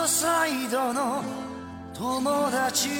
[0.00, 1.22] トサイドの
[1.92, 2.94] 友達に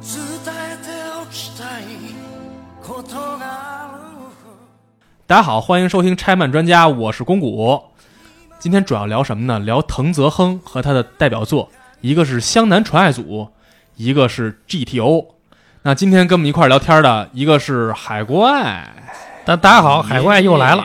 [0.00, 0.14] 伝
[0.46, 0.90] えて
[1.22, 1.84] おきたい
[2.82, 4.06] ことがある
[5.26, 7.82] 大家好，欢迎收听拆漫专家，我是宫谷。
[8.58, 9.58] 今天主要聊什么呢？
[9.58, 11.70] 聊藤泽亨和他的代表作，
[12.00, 13.50] 一个是湘南传爱组，
[13.96, 15.26] 一个是 GTO。
[15.82, 18.94] 那今天跟我们一块儿聊天的，一个是海怪，
[19.44, 20.84] 大大家好，海怪又来了。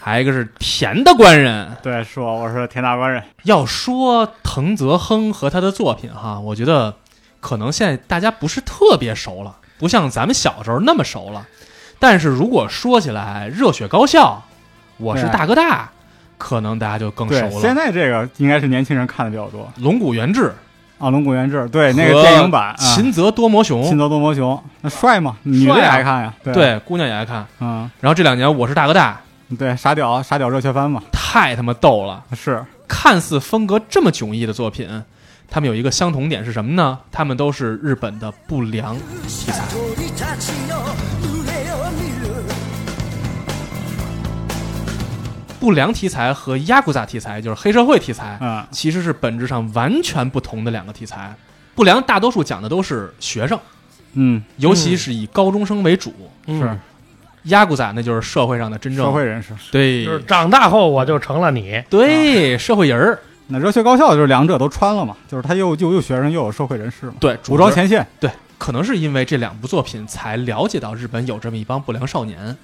[0.00, 1.70] 还有一个是田的官人。
[1.82, 3.22] 对，说我，我是田大官人。
[3.44, 6.94] 要说藤泽亨和他的作品哈，我觉得
[7.38, 11.46] 可能现在大家不是特别熟了，不像咱们小时候那么熟了。
[11.98, 14.42] 但是如果说起来，热血高校，
[14.96, 15.90] 我是大哥大，
[16.38, 17.76] 可能大家就更熟了，现。
[17.76, 20.54] 在这个应该是年轻人看的比较多龙骨元志，
[20.98, 25.36] 啊，《龙骨元志》对那个电影版，啊秦泽多摩雄，秦泽多摩雄，那帅吗？
[25.42, 26.32] 女的也爱看呀。
[26.42, 27.46] 对，对，姑娘也爱看。
[27.60, 29.20] 嗯，然后这两年我是大哥大，
[29.57, 32.23] 对，傻屌傻屌热血番嘛，太他妈逗了！
[32.35, 35.03] 是看似风格这么迥异的作品，
[35.47, 36.99] 他们有一个相同点是什么呢？
[37.11, 38.97] 他们都是日本的不良
[39.27, 39.63] 题材。
[39.69, 40.81] 鳥たちの
[41.21, 42.43] 群れを見る
[45.59, 51.35] 不良题材和压古萨题材，就是黑社会题材，嗯，其实是本质上完全不同的两个题材。
[51.75, 53.59] 不良大多数讲的都是学生，
[54.13, 56.13] 嗯，尤其是以高中生为主。
[56.47, 56.79] 嗯是
[57.44, 59.48] 压古仔那就是社会上的真正社会人士。
[59.70, 61.82] 对就是长大后我就成了你。
[61.88, 68.06] 对社会人儿，那热血高校就是两者都穿了嘛，就是他又又有学生又有社会人士嘛，对武装前线。
[68.18, 72.56] 对，可能是因为这两部作品才了解到日本有这么一帮不良少年。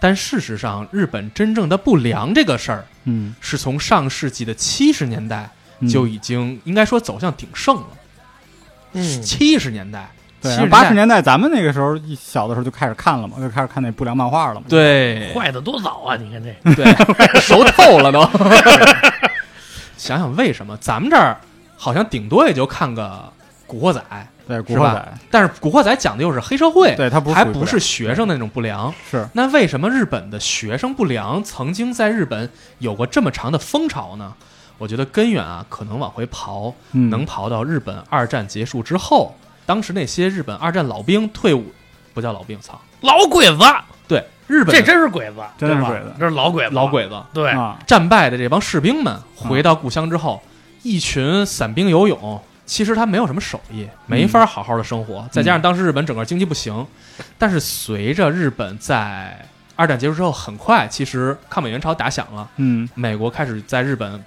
[0.00, 5.48] 但事实上，日本真正的不良这个事儿，嗯，是从上世纪的七十年代
[5.78, 7.86] 嗯就已经应该说走向鼎盛了。
[8.92, 10.10] 嗯，七十年代，
[10.44, 14.66] 对，八十年代咱们那个时候一小的时候就开始看了嘛，就开始看那不良漫画了嘛。
[14.68, 16.16] 对 坏的多早啊！
[16.16, 16.84] 你看这，对，
[17.40, 18.20] 熟透了都。
[19.96, 21.36] 想想为什么咱们这儿
[21.76, 23.04] 好像顶多也就看个
[23.66, 24.00] 《古惑仔》，
[24.46, 28.92] 对，古惑仔，但是《古惑仔》讲的又是黑社会，对他不是还不是学生的那种不良。
[29.10, 32.50] 是那为什么日本的学生不良曾经在日本
[32.80, 34.34] 有过这么长的风潮呢？
[34.76, 39.34] 我觉得根源啊，可能往回刨，嗯能刨到日本二战结束之后，
[39.66, 41.72] 当时那些日本二战老兵退伍，
[42.12, 43.58] 不叫老兵，操，老鬼子，
[44.06, 46.12] 对，日本这真是鬼子，真是鬼子。
[46.18, 46.86] 这是老鬼子，老。
[46.86, 47.22] 鬼子。
[47.32, 50.42] 对，啊，战败的这帮士兵们回到故乡之后，
[50.82, 55.26] 一群散兵游勇，其实他没有什么手艺，没法好好的生活。
[55.30, 56.86] 再加上当时日本整个经济不行，
[57.38, 62.88] 但是随着日本在二战结束之后，很快其实抗美援朝打响了，嗯。
[62.94, 64.22] 美国开始在日本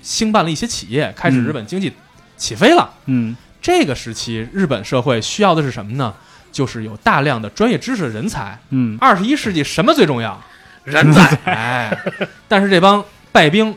[0.00, 1.44] 兴办了一些企业，开始嗯。
[1.44, 1.92] 日本经济
[2.36, 2.88] 起飞了。
[3.06, 6.14] 嗯这个时期，日本社会需要的是什么呢？
[6.52, 8.58] 就是有大量的专业知识的人才。
[8.70, 10.40] 嗯，二十一世纪什么最重要？
[10.84, 11.98] 人才，哎，
[12.46, 13.76] 但是这帮败兵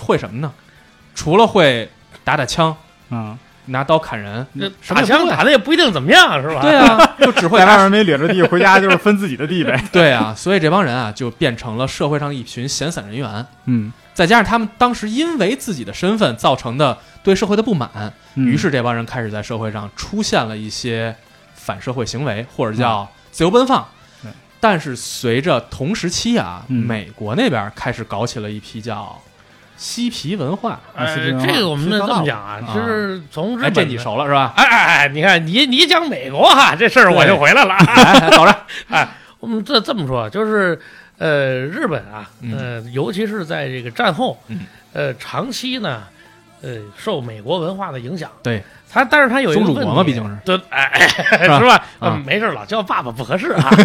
[0.00, 0.50] 会什么呢？
[1.14, 1.88] 除了会
[2.24, 2.74] 打打枪、
[3.10, 6.62] 嗯，拿刀砍人，这什么也不会打枪打的也不一定怎么样，是吧？
[6.62, 7.66] 对啊， 就只会打。
[7.66, 9.78] 在外面没掠着地，回家就是分自己的地呗。
[9.92, 13.46] 对啊，所以这帮人啊，就变成了社会上一群闲散人员。
[13.66, 21.14] 嗯，再加上他们当时因为自己的身份造成的对社会的不满，嗯于是这帮人开始在社会上出现了一些
[21.54, 23.86] 反社会行为，或者叫自由奔放。
[24.58, 29.22] 但是随着同时期啊，嗯美国那边开始搞起了一批叫
[29.76, 30.80] 嬉皮文化。
[30.96, 34.52] 哎，这个我们得这么讲啊，啊就是从日哎，本这你熟了是吧？
[34.56, 37.76] 哎哎哎，你看你你讲美国哈，这事儿我就回来了。
[37.76, 38.52] 来，走着。
[38.90, 39.08] 哎，
[39.40, 40.78] 我们这这么说，就是
[41.18, 44.60] 呃，日本啊，嗯呃，尤其是在这个战后，嗯
[44.92, 46.04] 呃，长期呢，
[46.62, 48.30] 呃，受美国文化的影响。
[48.42, 51.08] 对，他但是他有一个问题，宗主国嘛毕竟是对，哎，
[51.42, 51.76] 是吧？
[51.98, 53.70] 啊嗯没事，老叫爸爸不合适啊。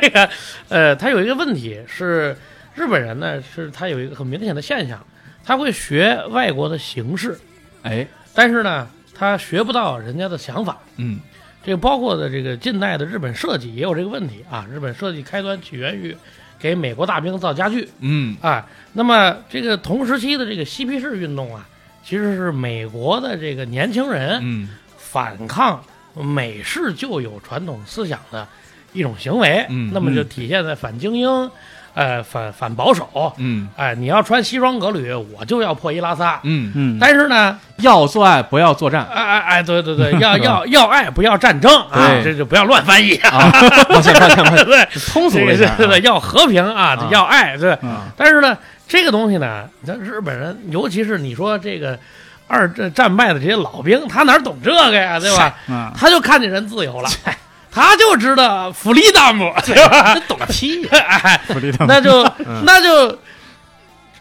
[0.00, 0.28] 这个，
[0.68, 2.36] 呃，他有一个问题是，
[2.74, 5.04] 日本人呢，是他有一个很明显的现象，
[5.44, 7.38] 他会学外国的形式，
[7.82, 10.78] 哎，但是呢，他学不到人家的想法。
[10.96, 11.18] 嗯，
[11.64, 14.66] 这个包括的这个近代的日本设计也有这个问题啊。
[14.70, 16.16] 日本设计开端起源于
[16.58, 21.66] 给美国大兵造家具，嗯，啊，那么这个同时期的这个嬉皮士运动啊，
[22.04, 25.84] 其实是美国的这个年轻人嗯，反抗
[26.14, 28.46] 美式旧有传统思想的
[28.92, 29.66] 一种行为。
[29.70, 31.50] 嗯那么就体现在反精英，
[31.94, 33.32] 呃，反反保守。
[33.36, 36.40] 嗯，哎，你要穿西装革履，我就要破衣拉撒。
[36.42, 43.30] 嗯，嗯，但是呢，要做爱不要作战哎哎哎，对对对，要 要要爱，不要战争啊，对这就不要乱翻译啊。
[43.30, 43.50] 啊！
[43.88, 45.74] 抱歉，抱歉，抱歉，对，通俗一下啊。
[45.76, 47.76] 是对要和平啊啊，要爱，对。
[47.82, 48.56] 嗯但是呢，
[48.88, 51.98] 这个东西呢，你看日本人，尤其是你说这个
[52.46, 55.54] 二战战败的这些老兵，他哪懂这个呀，对吧？
[55.68, 57.08] 嗯，他就看见人自由了，
[57.72, 60.14] 他就知道弗利达姆，对吧？
[60.28, 60.86] 懂个屁！
[60.92, 62.62] 哎，弗利特那就嗯。
[62.66, 63.18] 那就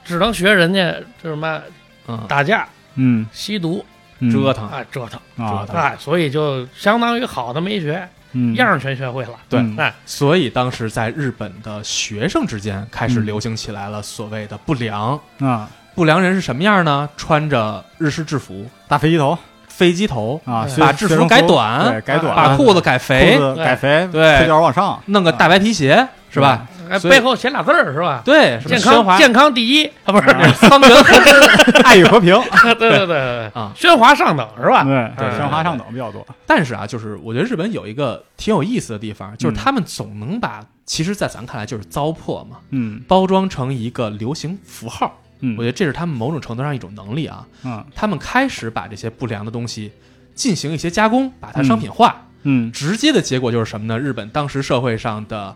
[0.06, 1.62] 只能学人家就什么
[2.08, 3.86] 嗯，打架、嗯，吸毒
[4.20, 4.32] 嗯。
[4.32, 8.56] 折腾，啊，折腾，啊，哎，所以就相当于好的没学，嗯。
[8.56, 9.34] 样儿全学会了。
[9.50, 9.60] 对。
[9.60, 15.20] 嗯哎，所以当时在日本的学生之间开始嗯流行起来了所谓的不良。
[15.40, 17.10] 啊，不良人是什么样呢？
[17.18, 19.38] 穿着日式制服，大飞机头
[19.82, 26.68] 飞机头，啊，把制服改短，改短，把裤子改肥，改肥，对腿脚往上，弄个大白皮鞋，是吧？
[27.10, 28.22] 背后写俩字儿是吧？
[28.24, 30.28] 对，健康健康第一啊，不是？
[30.68, 34.84] 方圆合之爱与和平， 对对对对对啊喧哗上等是吧？
[34.84, 45.12] 对对，哎喧哗上等比较多，但是啊，就是我觉得日本有一个挺有意思的地方，就是嗯他们总能把，其实，在咱看来就是糟粕嘛，嗯包装成一个流行符号。
[45.42, 47.46] 嗯，我觉得这是他们某种程度上一种能力啊。
[47.64, 49.92] 嗯他们开始把这些不良的东西
[50.34, 52.28] 进行一些加工，把它商品化。
[52.44, 54.00] 嗯直接的结果就是什么呢？
[54.00, 55.56] 日本当时社会上的，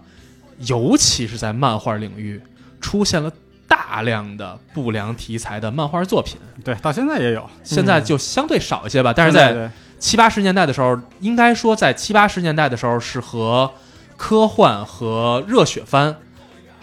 [0.60, 2.40] 尤其是在漫画领域，
[2.80, 3.32] 出现了
[3.68, 6.38] 大量的不良题材的漫画作品。
[6.64, 13.72] 对，到现在也有，现在就相对少一些吧，但是在七八十年代的时候，应该说在七八十年代的时候是和
[14.18, 16.16] 科幻和热血番，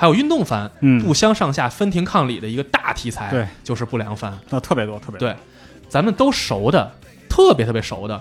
[0.03, 1.01] 还有运动番嗯。
[1.01, 4.37] 不相上下、分庭抗礼的一个大题材，对，就是不良番。
[4.51, 5.29] 那特别多，特别多。
[5.29, 5.37] 对，
[5.89, 6.91] 咱们都熟的，
[7.29, 8.17] 特别特别熟的《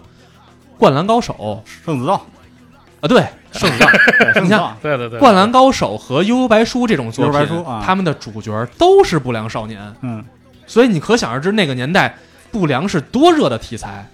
[0.77, 2.23] 灌篮高手》圣子道，
[2.99, 3.89] 啊，对，圣子道。
[4.35, 7.81] 圣子道， 对对对，灌篮高手和悠悠白书这种作品，悠白书啊。
[7.83, 10.23] 他们的主角都是不良少年，嗯。
[10.67, 12.15] 所以你可想而知那个年代
[12.51, 14.07] 不良是多热的题材。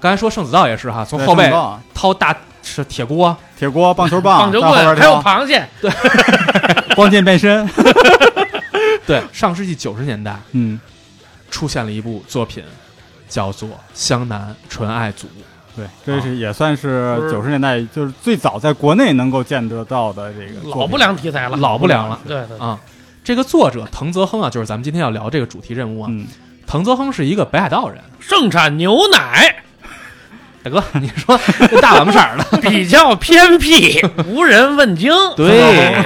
[0.00, 1.52] 刚才说圣子道也是哈，从后背
[1.92, 2.32] 掏大
[2.74, 5.90] 是铁锅，铁锅、棒球棒、棒球棍还有螃蟹，对。
[6.96, 7.68] 光剑变身，
[9.06, 10.80] 对，上世纪九十年代嗯，
[11.48, 12.64] 出现了一部作品，
[13.28, 15.26] 叫做《湘南纯爱组》。
[15.76, 22.76] 对，这是也算是九十年代就是最早在国内能够见得到的这个老不良题材了，老不良了对对，对啊、
[23.22, 26.08] 这个作者藤泽亨啊，就是咱们今天要聊这个主题人物啊。
[26.10, 26.26] 嗯，
[26.66, 29.62] 藤泽亨是一个北海道人，盛产牛奶，
[30.62, 31.38] 大哥，你说
[31.70, 35.10] 这大蓝色儿的， 比较偏僻，无人问津。
[35.36, 35.96] 对，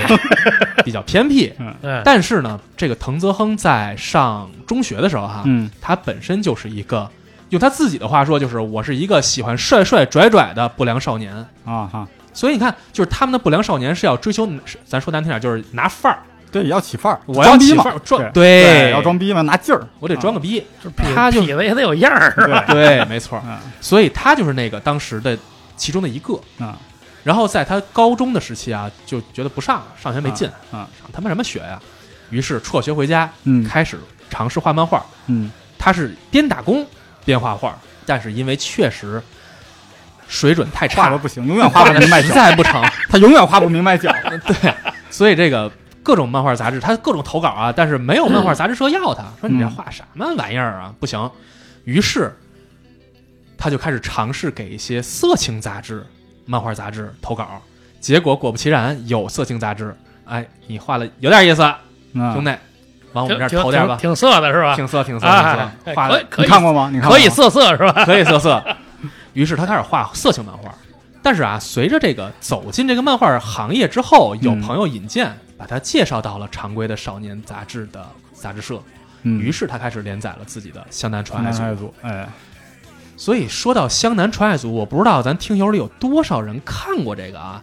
[0.85, 1.53] 比较偏僻。
[1.59, 7.11] 嗯，但是呢，这个藤泽亨在上中学的时候哈，嗯他本身就是一个，
[7.49, 11.35] 用他自己的话说，就是我是一个喜欢帅帅拽拽的不良少年。
[11.65, 14.49] 啊哈，所以你看，就是他们的不良少年是要追求，
[14.85, 16.19] 咱说难听点，就是拿范儿。
[16.53, 20.65] 对，要起范儿，我要装逼嘛起范儿，装对对要装逼嘛，拿劲儿，我得装个逼。
[20.85, 22.65] 痞他就痞子也得有样儿，是吧？
[22.69, 23.43] 对，没错。
[23.47, 25.37] 嗯所以他就是那个当时的
[25.77, 26.39] 其中的一个。
[26.61, 26.79] 啊
[27.25, 31.81] 然后在他高中的时期啊，就觉得不上了，上学没劲，啊上他妈什么学呀？
[32.31, 33.97] 于是辍学回家，嗯开始
[34.29, 35.05] 尝试画漫画。
[35.29, 36.85] 嗯他是边打工
[37.25, 39.23] 边画画，但是因为确实
[40.27, 44.13] 水准太差画的，不行，永远画不明白实角，在不成， 他永远画不明白脚，
[44.45, 44.75] 对，
[45.09, 45.71] 所以这个
[46.03, 51.31] 各种漫画杂志，他各种投稿啊，但是没有漫画杂志社要他，说你这画什么玩意儿啊，不行。
[51.85, 52.37] 于是
[53.57, 56.05] 他就开始尝试给一些色情杂志、
[56.47, 57.63] 漫画杂志投稿，
[58.01, 61.63] 结果果不其然有色情杂志，哎，你画了有点意思，
[62.13, 62.51] 兄嗯，弟，
[63.13, 64.75] 往我们这儿投点吧挺，色的是吧？
[64.75, 66.91] 挺色挺色挺啊色，，画的你看过吗？
[66.93, 68.05] 你看可以色色是吧？
[68.05, 68.63] 可以色色。
[69.35, 70.75] 于是他开始画色情漫画，
[71.23, 78.05] 但是啊，随着这个走进这个漫画行业之后，有嗯朋友引荐，把他介绍到了常规的少年杂志的
[78.35, 78.83] 杂志社，
[79.23, 81.63] 嗯，于是他开始连载了自己的《湘南传爱组》。
[81.63, 82.29] 爱组，哎，
[83.17, 87.63] 所以说到《湘南传爱组》，我不知道咱听友里有多少人看过这个啊？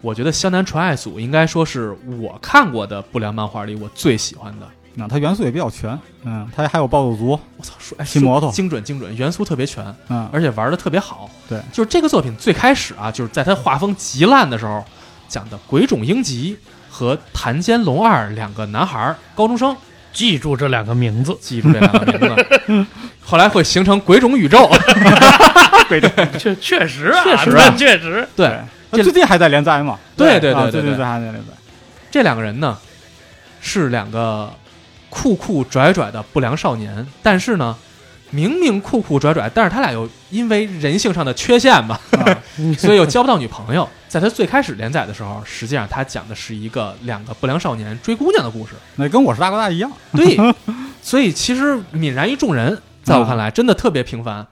[0.00, 4.68] 我觉得《湘南传爱组》应该说是我看过的不良漫画里我最喜欢的。
[4.94, 9.84] 那它元素也比较全，嗯，它还有暴走族，我操，说哎，骑摩托精准精准，元素特别全。
[10.10, 11.28] 嗯而且玩的特别好。
[11.48, 14.84] 对，就是这个作品最开始啊，就是在他画风极烂的时候，
[15.26, 16.56] 讲的鬼冢英吉
[16.96, 19.76] 和谭坚龙二两个男孩儿高中生，
[20.14, 22.86] 记住这两个名字，记住这两个名字，
[23.20, 24.66] 后来会形成鬼冢宇宙。
[26.40, 28.58] 确确实啊，确实啊确实，对，
[28.90, 29.98] 那最近还在连载嘛？
[30.16, 31.52] 对对啊对对对，最近还在连载，
[32.10, 32.78] 这两个人呢
[33.60, 34.50] 是两个
[35.10, 37.76] 酷酷拽拽的不良少年，但是呢。
[38.30, 42.38] 明明酷酷拽拽，但是他俩又因为人性上的缺陷吧，啊
[42.76, 43.88] 所以又交不到女朋友。
[44.08, 48.72] 在他最开始连载的时候，实际上他讲的是一个两个不良少年追姑娘的故事。
[48.96, 50.36] 那跟我是大哥大一样，对，
[51.02, 54.46] 所以其实泯然于众人，在我看来真的特别平凡，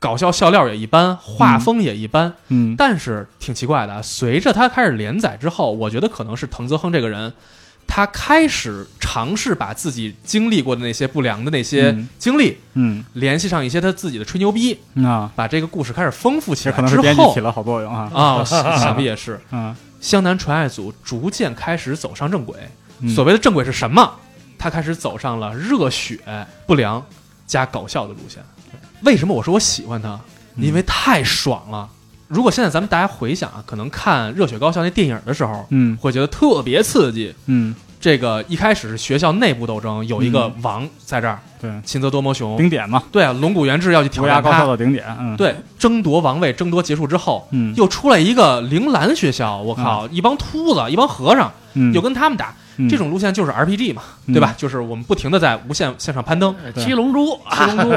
[0.00, 2.34] 搞笑笑料也一般，画风也一般。
[2.48, 7.32] 嗯但是挺奇怪的啊，随着他开始连载之后，我觉得可能是藤泽亨这个人。
[7.86, 19.38] 他开始尝试把自己经历过的那些不良的那些嗯经历，嗯，联系上一些他自己的吹牛逼，啊把这个故事开始丰富起来可能是之后编辑起了好作用啊，啊，想想必也是。
[19.50, 22.56] 嗯，湘南纯爱组逐渐开始走上正轨。
[23.00, 24.14] 嗯所谓的正轨是什么？
[24.58, 26.18] 他开始走上了热血、
[26.66, 27.04] 不良
[27.46, 28.42] 加搞笑的路线。
[29.02, 30.18] 为什么我说我喜欢他？
[30.56, 31.88] 嗯因为太爽了。
[32.32, 35.94] 如果现在咱们大家回想啊，可能看《热血高校》那电影的时候，嗯。
[35.98, 37.34] 会觉得特别刺激。
[37.44, 51.92] 嗯，这个一开始是学校内部斗争，有一个王在这儿，对，秦泽多摩雄，顶点嘛，对啊，龙骨元志要去挑乌鸦高校，的顶点，嗯，，对，争夺王位，争夺结束之后，嗯，又出来一个铃兰学校，我靠，一帮秃子，一帮和尚，嗯。
[51.92, 52.88] 又跟他们打，嗯。
[52.88, 54.32] 这种路线就是 RPG 嘛，嗯。
[54.32, 54.54] 对吧？
[54.56, 57.96] 就是我们不停的在无限线上攀登，七龙珠，七龙珠。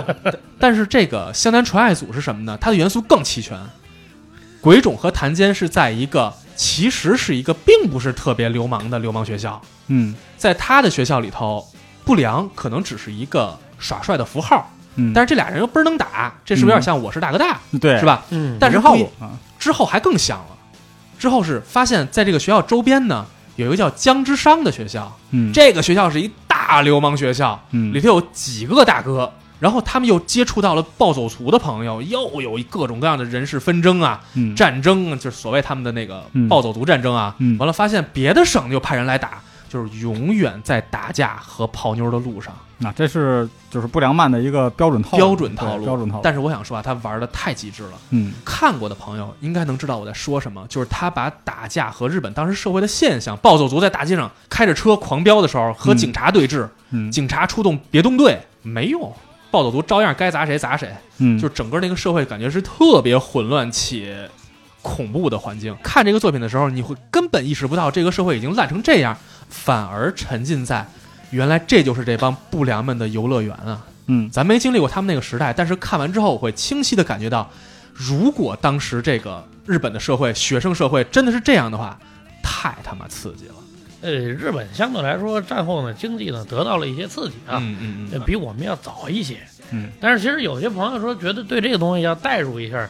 [0.59, 2.57] 但是这个湘南纯爱组是什么呢？
[2.59, 3.57] 它的元素更齐全。
[4.65, 10.15] 鬼冢和谭坚是在一个其实是一个并不是特别流氓的流氓学校，嗯。
[10.37, 11.63] 在他的学校里头，
[12.03, 17.99] 不良可能只是一个耍帅的符号，嗯，但是这俩人又倍儿能打，这是不是有点像我是大哥大，是对。
[17.99, 18.05] 是？
[18.07, 18.25] 吧？
[18.31, 20.57] 嗯，但是不一套路啊，之后还更像了，
[21.19, 23.23] 之后是发现在这个学校周边呢，
[23.57, 27.93] 有一个叫江之商的学校，嗯，这个学校是一大流氓学校，嗯。
[27.93, 37.35] 里头有几个大哥，然后他们又接触到了暴走族的朋友，又有各种各样的人事纷争啊、嗯战争啊，就是所谓他们的那个嗯暴走族战争啊。
[37.39, 45.85] 嗯完了，发现别的省又派人来打，就是永远在打架和泡妞的路上，啊，这是就是不良漫的一个标准套路，标准套路。
[45.85, 46.21] 标准套路。
[46.23, 47.91] 但是我想说啊，他玩的太极致了。
[48.11, 59.13] 嗯看过的朋友应该能知道我在说什么，就是他把打架和日本当时社会的现象，暴走族在大街上开着车狂飙的时候和嗯警察对峙，嗯警察出动别动队没用，
[59.55, 64.29] 暴走族照样该砸谁砸谁，嗯，就是整个那个社会感觉是特别混乱且
[64.81, 65.73] 恐怖的环境。
[65.81, 70.85] 看这个作品的时候，你会根本意识不到这个社会已经烂成这样，反而沉浸在
[71.31, 73.81] 原来这就是这帮不良们的游乐园啊。
[74.07, 77.49] 嗯咱没经历过他们那个时代，但是看完之后，我会清晰的感觉到，
[77.93, 81.97] 如果当时这个日本的社会、学生社会真的是这样的话，
[82.43, 83.54] 太他妈刺激了。
[84.05, 89.37] 呃，日本相对来说战后呢经济呢得到了一些刺激啊，嗯嗯嗯比我们要早一些。
[89.71, 92.87] 嗯，但是其实有些朋友说觉得对这个东西要代入一下，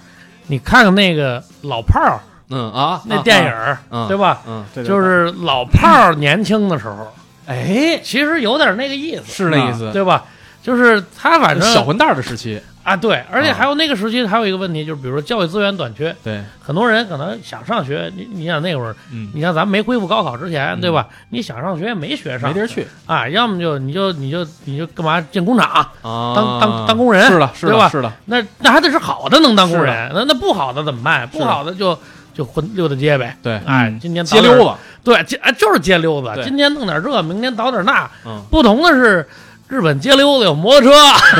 [0.47, 2.19] 你看看那个老炮儿
[2.49, 4.41] 嗯啊，那电影儿，嗯对吧？
[4.45, 7.07] 嗯，对就是老炮儿年轻的时候，
[7.47, 10.25] 哎，其实有点那个意思，是那意思，对吧？
[10.65, 13.55] 就是他反正小混蛋的时期，啊，对，而且啊。
[13.59, 20.81] 还有那个时期还有一个问题，就是比如说教育资源短缺，对，很多人可能想上学，你你想那会儿，嗯，你像咱们没恢复高考之前，嗯。
[20.81, 21.07] 对吧？
[21.29, 22.49] 你想上学也没学上。
[22.49, 22.87] 没地儿去。
[23.05, 25.67] 啊，要么就你就你就你就干嘛进工厂，
[26.01, 27.83] 啊，当当当工人是的，是对吧？
[27.83, 31.27] 的，是的，那那还得是好的能当工人，那那不好的怎么办？
[31.27, 31.95] 不好的就
[32.33, 33.37] 就混溜达街呗。
[33.43, 34.71] 对，哎嗯，今天街溜子，
[35.03, 36.41] 对，街哎就是街溜子。
[36.43, 38.09] 今天弄点这，明天倒点那。
[38.25, 39.27] 嗯，不同的是，
[39.67, 40.91] 日本街溜子有摩托车，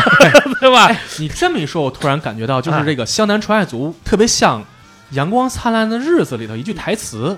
[0.59, 0.85] 对吧？
[0.87, 4.61] 哎，你这么一说，我突然感觉到，就是哎这个湘南纯爱族特别像
[5.11, 7.37] 《阳光灿烂的日子》里头一句台词。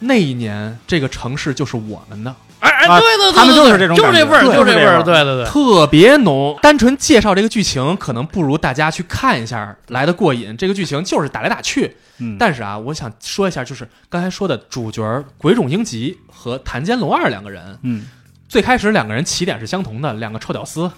[0.00, 5.44] 那一年，这个城市就是我们的，哎哎，啊对对对，他们就是这种就是这味儿，对就是这味儿，对对对。
[5.46, 6.58] 特别浓。
[6.60, 10.54] 单纯介绍这个剧情，可能不如大家去看一下来的过瘾。
[10.56, 18.06] 这个剧情就是打来打去，嗯，但是啊，我想说一下，就是刚才说的主角鬼冢英吉和谭间龙二两个人，嗯
[18.48, 20.90] 最开始两个人起点是相同的，两个臭屌丝，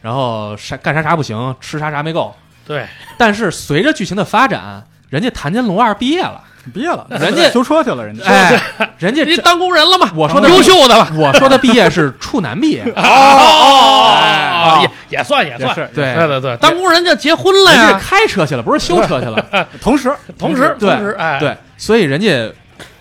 [0.00, 2.34] 然后啥干啥啥不行，吃啥啥没够。
[2.66, 2.86] 对，
[3.18, 6.40] 但是随着剧情的发展，人家谭金龙二毕业了，
[6.72, 8.60] 毕业了， 人家修车去了，人家哎，
[8.98, 10.08] 人家这你当工人了嘛？
[10.14, 11.10] 我说的优秀的吧？
[11.18, 15.74] 我说的毕业是处男毕业， 哦哎也也算也算。
[15.92, 17.98] 对对对对，当工人就结婚了人家。
[17.98, 19.66] 开车去了，不是修车去了。
[19.80, 22.52] 同时同时，对同时，哎，对，所以人家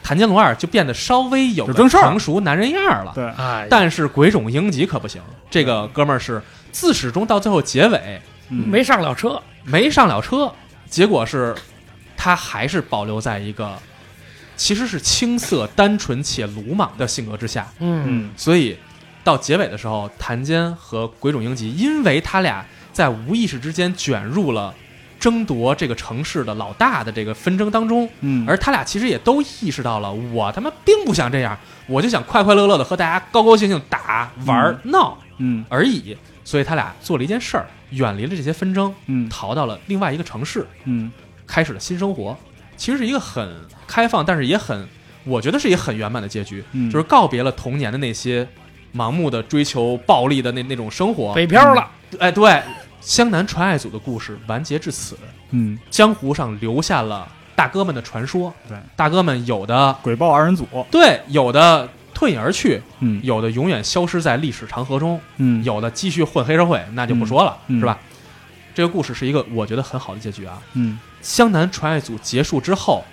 [0.09, 3.11] 谭坚龙二就变得稍微有成熟男人样儿了。
[3.13, 9.39] 对，哎，但是鬼冢英吉可不行，这个哥们儿是自始终到最后结尾嗯没上了车。
[9.65, 10.51] 没上了车，
[10.89, 11.53] 结果是
[12.17, 13.77] 他还是保留在一个
[14.57, 17.67] 其实是青涩、单纯且鲁莽的性格之下。
[17.77, 18.75] 嗯嗯所以
[19.23, 24.73] 到结尾的时候，谭坚和鬼冢英吉，因为他俩在无意识之间卷入了
[25.19, 31.57] 争夺这个城市的老大的这个纷争当中，嗯，而他俩其实也都意识到了，我他妈并不想这样，
[31.87, 36.17] 我就想快快乐乐的和大家高高兴兴打玩儿闹嗯而已。
[36.45, 41.11] 所以他俩做了一件事儿，远离了这些纷争，嗯逃到了另外一个城市，嗯
[41.45, 42.35] 开始了新生活。
[42.75, 44.87] 其实是一个很开放，但是也很，
[45.25, 48.47] 我觉得是一个很圆满的结局，嗯，就是告别了童年的那些
[48.95, 51.33] 盲目的追求暴力的那那种生活。
[51.33, 51.87] 北漂了。
[52.17, 52.63] 哎，对，
[53.01, 55.17] 湘南传爱组的故事完结至此，
[55.51, 55.77] 嗯。
[55.89, 58.53] 江湖上留下了大哥们的传说。
[58.67, 63.19] 对，大哥们有的鬼豹二人组，对，有的退隐而去，嗯。
[63.23, 65.63] 有的永远消失在历史长河中，嗯。
[65.63, 67.97] 有的继续混黑社会，那就不说了，是吧？
[68.75, 70.61] 这个故事是一个我觉得很好的结局啊。
[70.73, 73.03] 嗯湘南传爱组结束之后，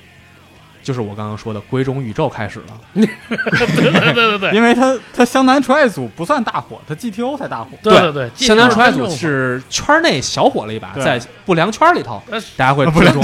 [0.87, 2.66] 就是我刚刚说的鬼冢宇宙开始了。
[2.95, 7.71] 对对对对因为他他湘南纯爱组不算大火，他 GTO 才大火。
[7.83, 13.21] 对对对，湘南纯爱组是圈内小火了一把，在不良圈里头，呃大家会不良注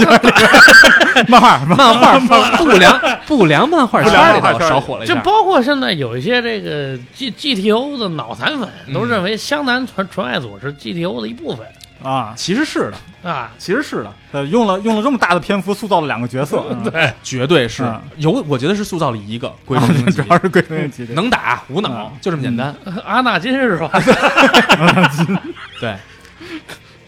[1.29, 2.19] 漫画漫画。
[2.57, 5.15] 不良不良漫画圈里头良漫画圈少火了一下。
[5.15, 8.93] 就包括现在有一些这个 G GTO 的脑残粉嗯。
[8.93, 11.65] 都认为湘南纯纯爱组是 GTO 的一部分
[12.03, 12.91] 啊，其实是
[13.23, 21.05] 的，啊，其实是的，呃，用了用了这么大的篇幅塑造了两个角色， 嗯对，绝对是嗯有，我觉得是塑造了一个鬼冢英吉主，要是鬼冢英吉。
[21.15, 22.75] 能打无脑嗯，就这么简单。
[23.05, 23.91] 阿纳金是吧？
[25.81, 25.97] 对。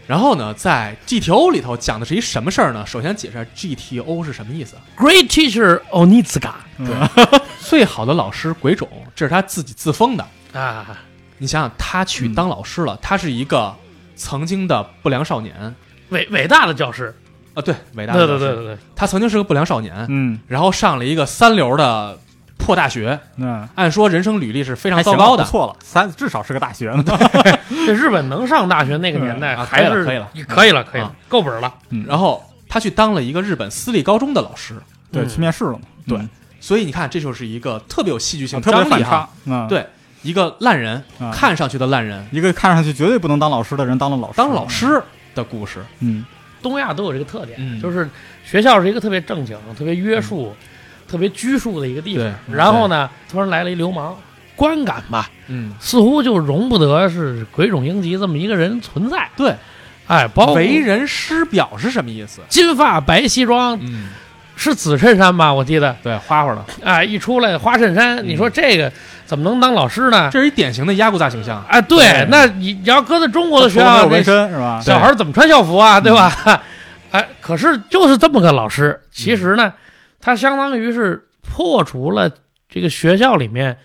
[0.06, 2.84] 然后呢，在 GTO 里头讲的是一什么事儿呢？
[2.86, 4.76] 首先解释一下 GTO 是什么意思。
[4.98, 6.52] Great Teacher Onizuka
[7.58, 10.26] 最好的老师鬼冢，这是他自己自封的。
[10.52, 10.86] 啊，
[11.38, 13.74] 你想想，他去当老师了，他是一个
[14.14, 15.74] 曾经的不良少年。
[16.10, 17.14] 伟伟大的教师，
[17.54, 18.38] 啊，对，伟大对的教师。
[18.38, 20.38] 对对对对，他曾经是个不良少年，嗯。
[20.46, 22.18] 然后上了一个三流的
[22.58, 25.44] 破大学，嗯，按说人生履历是非常糟糕的。
[25.44, 27.04] 错了，三至少是个大学呢。
[27.86, 30.84] 这日本能上大学那个年代还是可以了可以了。
[30.84, 31.74] 可以了啊，够本了，
[32.06, 34.74] 然后他去当了一个日本私立高中的老师，
[35.10, 35.28] 对，嗯。
[35.28, 35.80] 去面试了嘛。
[36.06, 36.18] 对。
[36.18, 36.28] 嗯。
[36.60, 39.28] 所以你看，这就是一个特别有戏剧性、特别反张力哈差。。
[39.44, 39.86] 嗯，，对，
[40.24, 41.30] 一个烂人，啊。
[41.32, 45.00] 看上去的烂人，一个看上去绝对不能当老师的人当了老师，当老，师
[45.36, 45.78] 的故事。
[46.00, 46.24] 嗯。
[46.60, 47.80] 东亚都有这个特点，嗯。
[47.80, 48.08] 就是
[48.44, 50.52] 学校是一个特别正经、特别约束、
[51.06, 52.26] 特别拘束的一个地方。
[52.50, 54.16] 然后呢，突然来了一流氓，
[54.56, 59.28] 观感吧，嗯，似乎就容不得是鬼冢英吉这么一个人存在。
[59.36, 59.54] 对，
[60.06, 62.40] 哎，包为人师表是什么意思？
[62.48, 64.08] 金发白西装，嗯，
[64.56, 65.52] 是紫衬衫吧？
[65.52, 68.28] 我记得，对，花花的，哎，一出来花衬衫，嗯。
[68.28, 68.90] 你说这个
[69.26, 70.30] 怎么能当老师呢？
[70.32, 71.64] 这是一典型的压固大形象。
[71.68, 74.80] 啊，对对，那你你要搁在中国的学校，有纹这身是吧？
[74.80, 76.00] 小孩怎么穿校服啊？
[76.00, 76.62] 对吧？
[77.10, 79.72] 哎，可是就是这么个老师，其实呢，
[80.20, 82.30] 他相当于是破除了
[82.68, 83.78] 这个学校里面，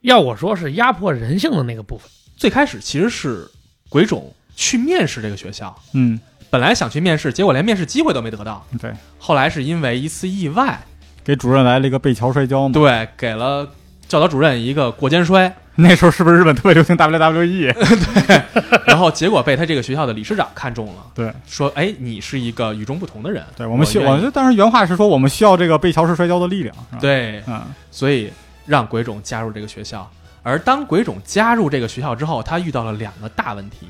[0.00, 2.08] 要我说是压迫人性的那个部分。
[2.36, 3.46] 最开始其实是
[3.90, 8.66] 鬼冢去面试这个学校，嗯，本来想去面试，结果连面试机会都没得到。
[8.80, 10.80] 对，后来是因为一次意外，
[11.22, 12.72] 给主任来了一个背桥摔跤嘛。
[12.72, 13.68] 对，给了
[14.10, 17.72] 教导主任一个过肩摔， 那时候是不是日本特别流行 WWE？
[18.26, 18.42] 对
[18.84, 26.74] 然后结果被他这个学校的理事长看中了，对说：“哎，你是一个与众不同的人。”对，我们需我们当时原话是说我们需要这个背桥式摔跤的力量。
[27.00, 28.32] 对，嗯所以
[28.66, 30.10] 让鬼冢加入这个学校。
[30.42, 33.86] 而当鬼冢加入这个学校之后，他遇到了两个大问题。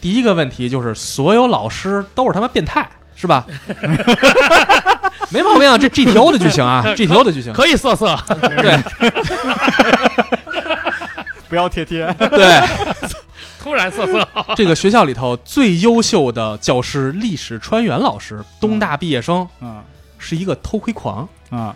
[0.00, 3.44] 第一个问题就是所有老师都是他妈变态，是吧？
[5.30, 8.16] 没毛病啊，这 GTO 的剧情啊， GTO 的剧情，可以色色，
[8.62, 8.78] 对
[11.48, 12.06] 不要贴贴。
[12.30, 12.60] 对。
[13.60, 19.82] 突然色色，这个学校里头最优秀的教师历史川原老师，东大毕业生，嗯
[20.16, 21.28] 是一个偷窥狂。
[21.50, 21.74] 啊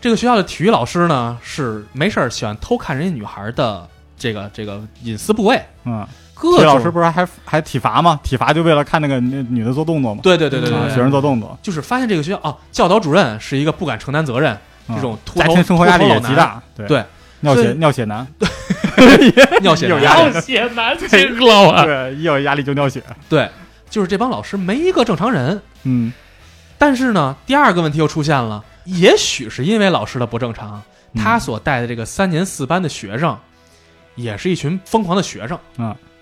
[0.00, 6.06] 这个学校的体育老师呢，是没事儿喜欢偷看人家女孩的这个这个隐私部位，嗯，
[6.40, 8.18] 体育老师不是还还体罚吗？
[8.22, 10.20] 体罚就为了看那个女女的做动作吗？
[10.22, 14.56] 对对对对对啊，对学生做动作，就是发现这个学校哦，教导主任是一个不敢承担责任，
[14.88, 16.62] 嗯这种秃头家庭生活压力也极大。
[16.76, 17.04] 对对，
[17.40, 18.26] 尿血尿血男，
[19.62, 21.84] 尿血男 有压力好血难听了啊！
[21.84, 23.02] 对，一有压力就尿血。
[23.28, 23.48] 对，
[23.88, 25.60] 就是这帮老师没一个正常人。
[25.84, 26.12] 嗯
[26.78, 33.36] 但是呢，第二个问题又出现了，也许是因为老师的不正常，嗯他所带的这个三年四班的学生，
[34.14, 35.58] 也是一群疯狂的学生，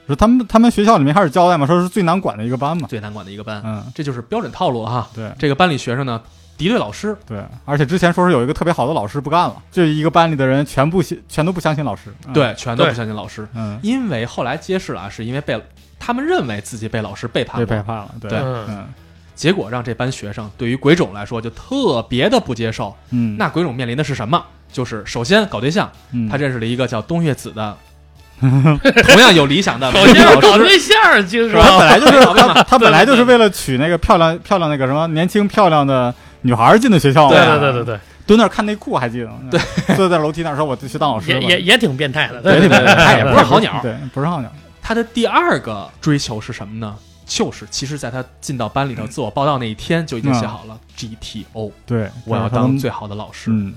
[0.08, 2.88] 说他们他们学校里面开始交代嘛，说是最难管的一个班嘛。
[2.88, 5.08] 最难管的一个班，嗯，这就是标准套路了哈。
[5.14, 6.20] 对这个班里学生呢，
[6.56, 12.12] 敌对老师，对，而且之前说是有一个特别好的老师不干了，这一个班里的人全部信全都不相信老师。
[12.26, 15.62] 嗯，对，全都不相信老师，嗯，因为后来揭示了啊，是因为被
[15.98, 18.14] 他们认为自己被老师背叛过，被背叛了。
[18.20, 18.86] 对，对嗯
[19.34, 22.92] 结果让这班学生对于鬼冢来说就特别的不接受。
[23.10, 24.44] 嗯，那鬼冢面临的是什么？
[24.72, 27.76] 就是首先搞对象，嗯他认识了一个叫东岳子的，
[29.04, 30.40] 同样有理想的首先是老师。
[30.40, 37.36] 搞对象，就是他本来就是搞对象他 他本来就是为了娶那个漂亮漂亮那个什么年轻漂亮的女孩进的学校嘛。
[37.36, 39.34] 对对对对对，蹲那儿看内裤还记得吗？
[39.50, 39.60] 对，
[39.96, 41.40] 坐在楼梯那儿说我去当老师吧。
[41.40, 44.50] 也也也挺变态的，对对对对他也不是好鸟对，不是好鸟。
[44.82, 46.96] 他的第二个追求是什么呢？
[47.26, 53.50] 就是其实在他进到班里头自我报道那一天就已经写好了 GTO，对，我要当最好的老师。
[53.50, 53.74] 嗯，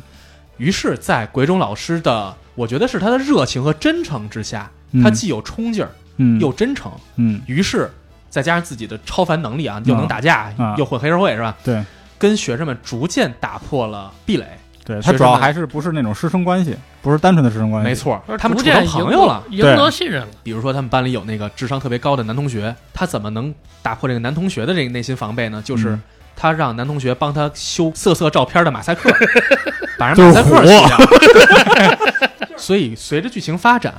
[0.56, 7.90] 于是，在鬼冢老师的，我觉得是他的热情和真诚之下，嗯他既有冲劲儿嗯又真诚，嗯于是
[8.30, 11.56] 再加上自己的超凡能力啊，又能打架啊又混黑社会是吧？
[11.64, 11.84] 对
[12.18, 14.46] 跟学生们逐渐打破了壁垒。
[14.84, 17.90] 对，他主要还是不是那种师生关系，不是单纯的师生关系。
[17.90, 19.44] 没，错说，他们处成逐渐朋友了。
[19.50, 20.28] 得赢得信任了。
[20.42, 25.62] 比如说，他们班里有那个智商特别高的男同学，他怎么能打破这个男同学的这个内心防备呢？
[25.64, 26.02] 就是嗯
[26.36, 29.12] 他让男同学帮他修色色照片的马赛克，
[30.00, 30.98] 把人马赛克火修掉。
[32.62, 33.94] 所以随着剧情发展，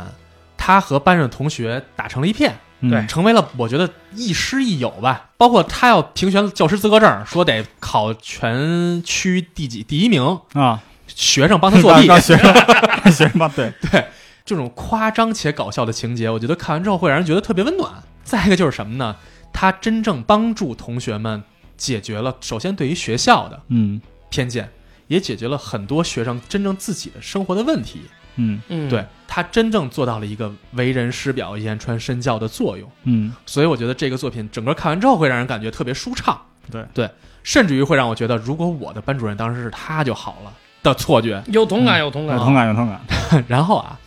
[0.56, 5.30] 他和班上的同学打成了一片，嗯对成为了我觉得亦师亦友吧。
[5.36, 12.54] 包括他要评选教师资格证，说得考全区第几第一名，啊，学生帮他作弊， 学生
[13.12, 14.06] 学生帮对， 对
[14.44, 17.92] 这种夸张且搞笑的情节，我觉得看完之后会让人觉得特别温暖。
[18.22, 19.16] 再一个就是什么呢？
[19.52, 21.42] 他真正帮助同学们
[21.76, 24.70] 解决了首先对于学校的嗯偏见，
[25.08, 28.02] 也解决了很多学生真正自己的生活的问题。
[28.36, 32.90] 嗯嗯，对他真正做到了一个为人师表、言传身教的作用。
[33.04, 36.40] 嗯，所以我觉得这个作品整个看完之后会让人感觉特别舒畅。
[36.70, 37.10] 对对，
[37.42, 41.42] 甚至于会让我觉得，如果我的班主任当时是他就好了的错觉。
[41.48, 42.44] 有同感，有同感有。
[42.44, 43.98] 同感有同感， 然后啊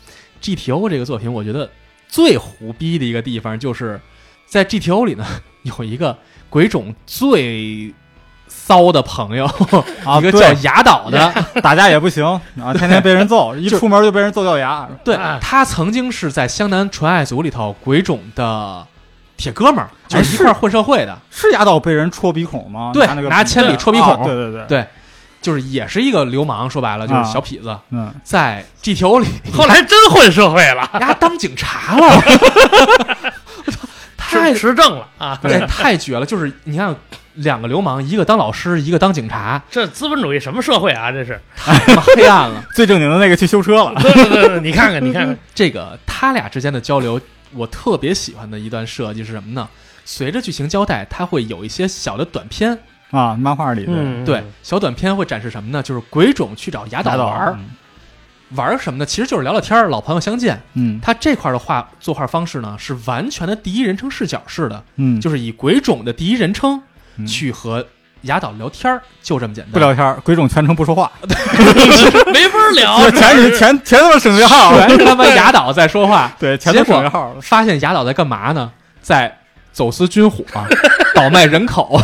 [0.41, 1.69] ，GTO 这个作品，我觉得
[2.07, 3.99] 最胡逼的一个地方就是
[4.45, 5.25] 在 GTO 里呢，
[5.63, 6.17] 有一个
[6.49, 7.93] 鬼冢最
[8.47, 9.45] 骚的朋友，
[10.05, 10.61] 啊 一个叫对。
[10.61, 12.23] 雅岛的， 打架也不行
[12.61, 15.37] 啊， 天天被人揍，一出门就被人揍掉牙，对哎。
[15.41, 18.85] 他曾经是在湘南纯爱组里头鬼冢的
[19.37, 20.35] 铁哥们儿，就哎是。
[20.35, 22.91] 一块混社会的，是牙岛被人戳鼻孔吗？
[22.93, 24.13] 对拿铅笔戳鼻孔。
[24.13, 24.87] 啊对对对，对，
[25.41, 27.23] 就是也是一个流氓，说白了就是啊。
[27.23, 32.21] 小痞子，嗯，在 GTO 里，后来真混社会了，丫当警察了，
[34.17, 35.37] 太持持正了啊！
[35.41, 36.25] 对，太绝了！
[36.25, 36.93] 就是你看，
[37.35, 41.11] 两个流氓，一个当老师，一个当警察， 这资本主义什么社会啊？
[41.11, 42.63] 这是，太黑暗了。
[42.75, 47.19] 最正经的那个去修车了，对对对对，你看看， 你看看，这个他俩之间的交流，
[47.53, 49.67] 我特别喜欢的一段设计是什么呢？
[50.05, 52.77] 随着剧情交代，它会有一些小的短片，
[53.11, 55.81] 啊，漫画里的嗯，对，小短片会展示什么呢？
[55.81, 57.57] 就是鬼冢去找雅岛玩儿，
[58.51, 59.05] 玩儿什么呢？
[59.05, 60.61] 其实就是聊聊天儿，老朋友相见。
[60.75, 66.79] 嗯他这块儿的画作画方式呢，是完全的第一人称视角式的，嗯，就是以鬼冢的第一人称
[67.17, 67.85] 嗯去和
[68.21, 69.71] 雅岛聊天儿，就这么简单。
[69.73, 71.11] 不聊天儿，鬼冢全程不说话，
[72.33, 72.99] 没法聊。
[73.09, 78.71] 这全是全全他妈省略号了，全是他妈雅岛在说话， 对，全都省略号，发现雅岛在干嘛呢？
[79.01, 79.37] 在
[79.71, 80.43] 走私军火，
[81.13, 82.01] 倒卖人口。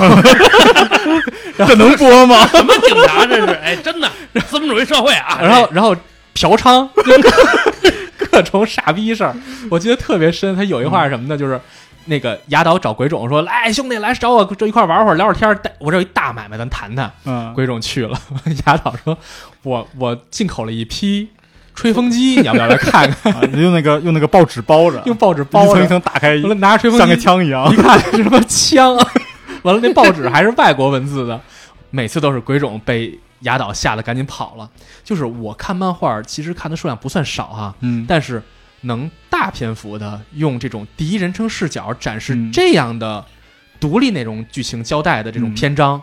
[1.57, 2.47] 这能播吗？
[2.47, 3.53] 什么警察这是？
[3.63, 4.09] 哎，真的
[4.47, 5.39] 资本主义社会啊！
[5.41, 5.95] 然后然后
[6.33, 9.35] 嫖娼，就各各种傻逼事儿，
[9.69, 10.55] 我记得特别深。
[10.55, 11.37] 他有一话是什么呢？
[11.37, 11.59] 就是
[12.05, 15.55] 那个雅岛找鬼冢说：“来，兄弟，来找我这一块玩会儿，聊会儿天儿。
[15.55, 18.19] 带我这有一大买卖，咱谈谈。”嗯，鬼冢去了，
[18.65, 19.17] 雅岛说
[19.63, 21.29] ：“我我进口了一批
[21.75, 23.31] 吹风机，你要不要来看看？
[23.33, 27.75] 啊用那个用那个报纸包着， 用报纸包着，层一层打开，拿着吹风机像个，枪一样一。
[27.75, 28.95] 看是什么枪，
[29.63, 31.39] 完了那报纸还是外国文字的，
[31.91, 34.69] 每次都是鬼冢被雅岛吓得赶紧跑了。
[35.03, 38.41] 就是我看漫画，其实看的数量不算少哈，嗯，但是
[38.81, 42.51] 能大篇幅的用这种第一人称视角展示嗯。
[42.51, 43.23] 这样的
[43.79, 45.53] 独立内容剧情交代的这种嗯。
[45.53, 46.01] 篇章，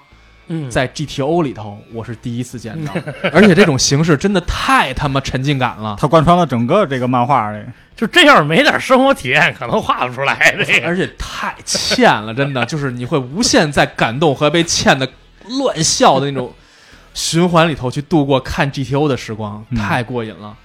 [0.48, 2.94] 嗯，在 GTO 里头我是第一次见到，
[3.32, 5.96] 而且这种形式真的太他妈沉浸感了。
[6.00, 7.62] 它贯穿了整个这个漫画里，
[7.94, 10.86] 就这要是没点生活体验，可能画不出来这个。
[10.88, 15.08] 而且太欠了，真的 就是你会无限在感动和被欠的
[15.58, 16.52] 乱笑的那种
[17.14, 19.78] 循环里头去度过看 GTO 的时光，嗯。
[19.78, 20.56] 太过瘾了，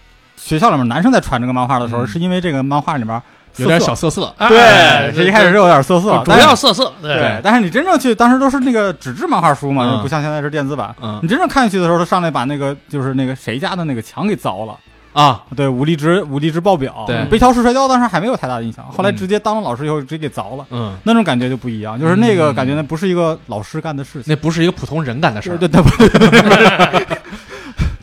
[0.44, 2.08] 学校里面男生在传这个漫画的时候，嗯。
[2.08, 3.22] 是因为这个漫画里面
[3.58, 4.34] 有点小色色。
[4.38, 7.16] 哎对，这一开始是有点色色，主要色色，对。
[7.16, 10.02] 对，但是你真正去，当时都是那个纸质漫画书嘛，嗯。
[10.02, 10.94] 不像现在是电子版。
[11.02, 11.20] 嗯。
[11.24, 14.76] 你真正看下去的时候，他上来把那个就是那个谁家的那个墙给凿了，
[15.14, 17.24] 啊，对，武力值武力值爆表，对。
[17.26, 22.56] 北条式摔跤当时还没有太大的印象，后来嗯直接当了老师以后直接给凿了，嗯，那种感觉就不一样，就是那个嗯。
[22.56, 25.58] 感觉那不是一个老师干的事情，那不是一个普通人干的事对儿。
[25.60, 27.14] 对对不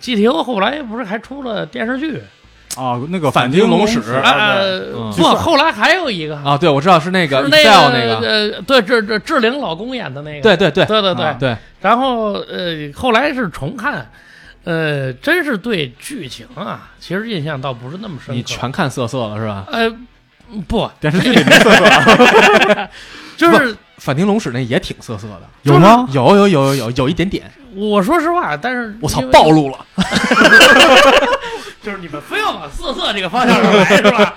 [0.01, 2.23] GTO 后来不是还出了电视剧？
[2.77, 14.09] 啊，那个反町町龙史不，后来还有一个啊，对，我知道是那个是那个，呃，对，志志志玲老公演的那个，对对对对对对啊对，然后呃，后来是重看，
[14.63, 18.35] 呃，真是对剧情啊，其实印象倒不是那么深刻。
[18.35, 19.67] 你全看色色了是吧？
[19.73, 19.93] 呃
[20.69, 22.89] 不，电视剧里 没色色啊，
[23.37, 26.09] 就是反町隆史那也挺色色的，有吗？
[26.11, 29.87] 有有有有有有一点点，我说实话，但是我操暴露了。
[31.83, 34.35] 就是你们非要往色色这个方向上来是吧？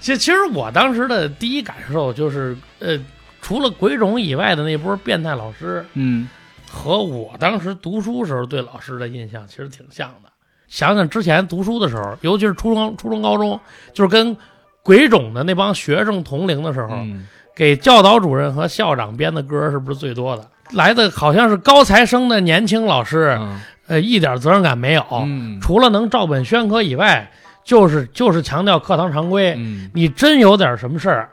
[0.00, 2.98] 其实其实我当时的第一感受就是，呃，
[3.40, 6.28] 除了鬼冢以外的那波变态老师，嗯
[6.68, 10.30] 和我当时读书时候对老师的印象其实挺像的。
[10.66, 13.60] 想想之前读书的时候，尤其是初中、初中、高中，
[13.92, 14.36] 就是跟
[14.82, 20.48] 鬼冢的那帮学生同龄的时候，嗯给教导主任和校长编的歌是不是最多的？
[20.72, 27.30] 来的好像是高材生的年轻老师，嗯呃，一点责任感没有，嗯除了能照本宣科以外，
[27.62, 29.54] 就是就是强调课堂常规。
[29.56, 31.28] 嗯你真有点什么事儿，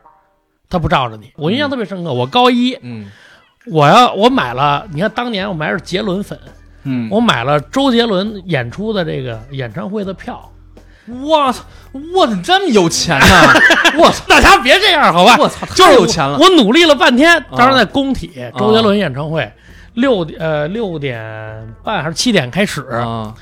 [0.69, 1.31] 他不罩着你。
[1.37, 3.09] 我印象特别深刻，我高一嗯
[3.67, 6.37] 我要我买了，你看当年我买的是杰伦粉，
[6.83, 10.51] 嗯，我买了周杰伦演出的这个演唱会的票。
[11.07, 11.63] 我操，
[12.13, 13.25] 我怎么这么有钱呢？
[13.97, 15.35] 我操，大家别这样好吧？
[15.39, 16.37] 我操，就是太有钱了。
[16.37, 19.51] 我努力了半天，啊当时在工体周杰伦演唱会，
[19.95, 23.33] 六点呃六点半还是七点开始，啊！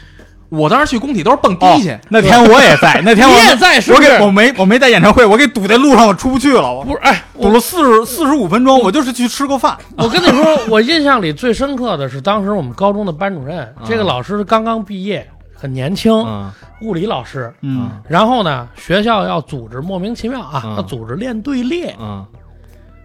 [0.49, 9.77] 我当时去工体都是蹦迪哦去，那天我也在， 那天我你也在是我给我没我没在演唱会，我给堵在路上，我出不去了，我不是哎，堵了四十四十五分钟，我就是去吃个饭。
[9.95, 17.53] 我跟你说，我印象里最深刻的是当时我们高中的班主任，这个老师刚刚毕业，很年轻，嗯物理老师。
[17.61, 21.95] 嗯然后呢，学校要组织莫名其妙啊，嗯要组织练队列。
[21.99, 22.25] 嗯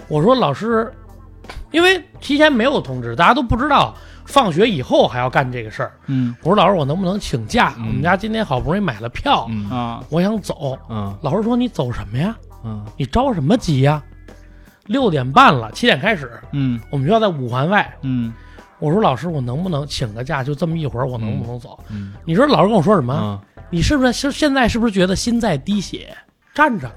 [0.08, 0.92] 我说老师，
[1.72, 5.92] 因为提前没有通知，大家都不知道放学以后还要干这个事儿。
[6.06, 7.74] 嗯我说老师，我能不能请假？
[7.78, 10.78] 嗯我们家今天好不容易买了票，嗯啊我想走。
[10.88, 12.36] 嗯老师说你走什么呀？
[12.64, 14.02] 嗯你着什么急呀？
[14.86, 17.90] 六点半了，七点开始，嗯我们学校在五环外。
[18.02, 18.32] 嗯
[18.84, 20.44] 我说老师，我能不能请个假？
[20.44, 21.78] 就这么一会儿，我能不能走？
[21.90, 23.14] 嗯你说老师跟我说什么？
[23.18, 26.14] 嗯，你是不是是现在是不是觉得心在滴血？
[26.54, 26.90] 站着。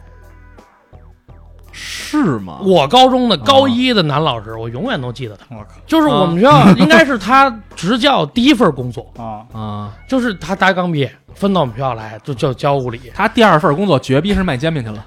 [1.79, 2.59] 是吗？
[2.63, 15.05] 我高中的高一的男老师，我永远都记得他，我靠就是我们学校应该是他执教第一份工作， 啊啊，就是他大学刚毕业，分到我们学校来就就教物理，他第二份工作绝逼是卖煎饼去了。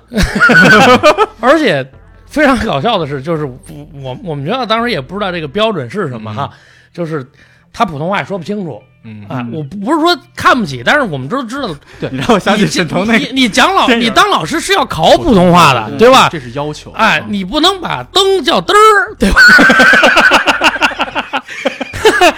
[1.40, 1.84] 而且
[2.30, 3.58] 非常搞笑的是，就是我
[3.92, 6.48] 我我们学校当时也不知道这个标准是什么哈，
[6.94, 7.26] 就是
[7.72, 11.68] 他普通话也说不清楚嗯啊，我不是说看不起，但是我们都知道，
[12.10, 16.28] 你让我想起你沈腾那个，你你讲老你当老师是要考普通话的，对吧？
[16.30, 16.92] 这是要求。
[16.92, 19.40] 哎，你不能把灯叫嘚儿，对吧？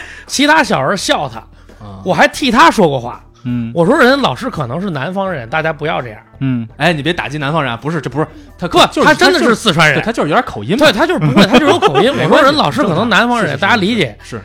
[0.27, 1.39] 其他小孩笑他，
[1.85, 3.23] 啊我还替他说过话。
[3.45, 6.21] 嗯我说人老师可能是南方人，大家不要这样。
[6.41, 7.77] 嗯哎，你别打击南方人啊！
[7.81, 8.27] 不是，这不是
[8.59, 10.79] 他不，就是他真的是四川人，他就是有点口音嘛。
[10.79, 12.13] 对他就是不会， 他就是有口音。
[12.13, 14.41] 我说人老师可能南方人，大家理解，是，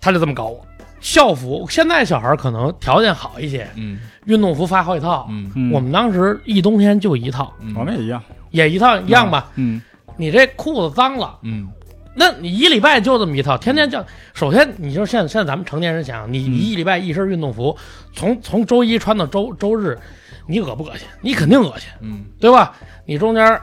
[0.00, 0.64] 他就这么搞我。
[1.00, 5.26] 校服现在小孩可能条件好一些，嗯运动服发好几套。
[5.30, 9.48] 嗯嗯，我们当时一冬天就一套，嗯，我们也一样，也一套一样吧。
[9.56, 9.82] 嗯
[10.16, 11.68] 你这裤子脏了，嗯
[12.14, 14.04] 那你一礼拜就这么一套，天天叫。
[14.34, 17.76] 首先，你说现在现在咱们成年人想，你你一礼拜一身运动服，
[18.12, 19.98] 从从周一穿到周周日，
[20.46, 21.06] 你恶不恶心？
[21.20, 22.74] 你肯定恶心，嗯对吧？
[23.04, 23.60] 你中间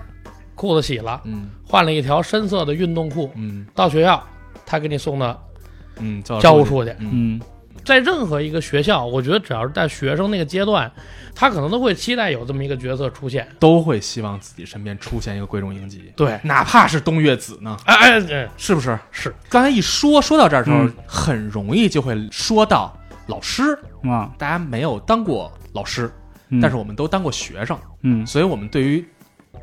[0.55, 4.21] 裤子洗了，嗯换了一条深色的运动裤，嗯到学校
[4.65, 5.41] 他给你送到
[5.97, 6.89] 嗯，教教务处去。
[6.99, 7.41] 嗯嗯
[7.83, 10.91] 在任何一个学校，我觉得只要是在学生那个阶段，
[11.33, 13.47] 他可能都会期待有这么一个角色出现。
[13.59, 18.97] 都会希望自己身边出现一个贵重英吉，对，哪怕是东岳子呢，哎哎哎，是不是？
[19.11, 22.95] 是刚才一说说到这儿的时候，嗯很容易就会说到
[23.27, 23.77] 老师。
[24.03, 26.11] 啊，大家没有当过老师，
[26.49, 29.05] 嗯但是我们都当过学生，嗯所以我们对于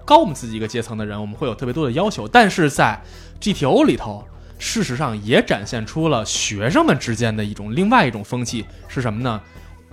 [0.05, 2.27] 高我们自己一个阶层的人，我们会有特别多的要求。
[2.29, 3.01] 但是在
[3.41, 4.25] GTO 里头，
[4.59, 9.41] 事实上也展现出了学生们之间的一种另外一种风气是什么呢？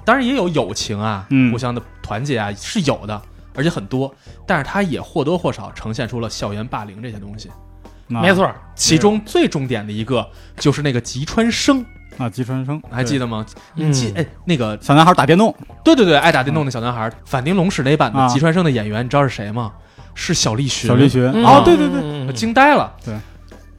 [0.04, 3.21] 当然也有友情啊，嗯互相的团结啊是有的，
[3.56, 4.13] 而且很多。
[4.45, 7.49] 但是它也或多或少呈现出了校园霸凌这些东西。
[8.08, 11.84] 没错，其中最重点的一个就是那个吉川生，
[12.19, 13.43] 啊，吉川生还记得吗？
[13.78, 19.73] 嗯记哎，那个小男孩打电动，对对对，爱打电动的小男孩，反町隆史那版的啊吉川生的演员，你知道是谁吗？
[20.13, 20.88] 是小栗旬。
[20.88, 22.95] 小栗旬，嗯哦，对对对，惊呆了。
[23.04, 23.15] 对，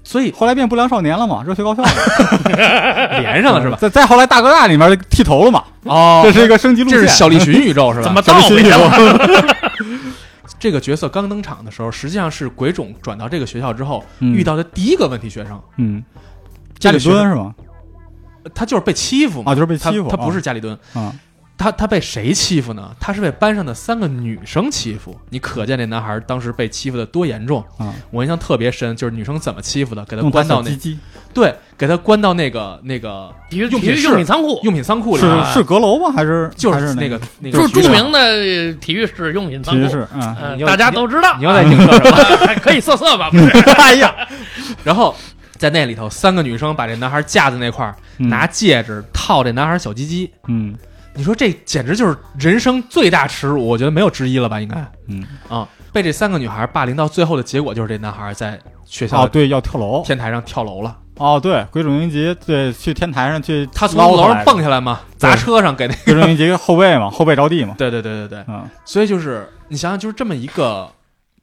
[0.09, 1.83] 所以后来变不良少年了嘛，热血高校。
[1.83, 1.89] 了
[3.19, 3.77] 连上了是吧？
[3.81, 8.05] 再再后来大哥大里面剃头了嘛，哦这是一个升级路线，这是小栗旬宇宙是吧？
[8.05, 9.57] 怎 么小栗旬倒回去宇了？
[10.61, 14.33] 这个角色刚登场的时候，实际上是鬼冢转到这个学校之后嗯。
[14.33, 16.05] 遇到的第一个问题学生，嗯，
[16.79, 17.53] 家里这个学生蹲是吗？
[18.55, 21.13] 他就是被欺负嘛，啊，就是被欺负，他他不是家里蹲，啊，
[21.59, 22.91] 他他被谁欺负呢？
[23.01, 25.19] 他是被班上的三个女生欺负。
[25.31, 27.65] 你可见这男孩当时被欺负的多严重。
[27.79, 30.99] 啊，我印象特别深，就是女生怎么欺负的，给他关到那鸡鸡，
[31.33, 36.13] 对，给他关到那个那个体育用品用品仓库，用品仓库里是啊，是阁楼吗？
[36.15, 40.07] 还是就是那还个个那个就是著名的体育室用品仓库，体育室？
[40.15, 41.45] 嗯，呃大家都知道你。
[41.45, 42.17] 要在影射什么？
[42.47, 43.31] 还可以色色吧？
[43.31, 44.15] 不是 哎呀，
[44.85, 45.15] 然后
[45.57, 50.31] 在那里头，三个女生把这男孩架在那块儿，嗯拿戒指套这男孩小鸡鸡。
[50.49, 50.77] 嗯
[51.17, 54.61] 你说这简直就是人生最大耻辱，我觉得没有之一了吧？
[54.61, 54.77] 应该。
[55.09, 60.97] 嗯，啊，被这三个女孩霸凌到最后的结果就是这男孩在学校哦，对，要跳楼，天台上跳楼了。
[61.17, 66.01] 哦，对，鬼冢英吉对去天台上去他从捞楼上蹦下来嘛，砸车上给那个。
[66.05, 68.69] 鬼冢英吉后背嘛，后背着地嘛， 对对对对对，嗯。
[68.85, 70.93] 所以就是你想想，就是这么一个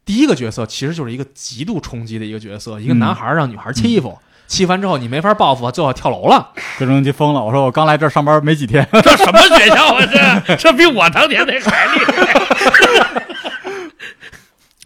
[0.06, 3.00] 第一个角色，其实就是一个极度冲击的一个角色，一个嗯。
[3.00, 4.16] 男孩让女孩欺负，欺
[4.48, 6.52] 负完之后你没法报复，最后跳楼了。
[6.78, 10.44] 鬼冢英吉疯了，我说我刚来这儿上班没几天， 这什么学校啊？
[10.48, 13.24] 这 这比我当年那还厉害。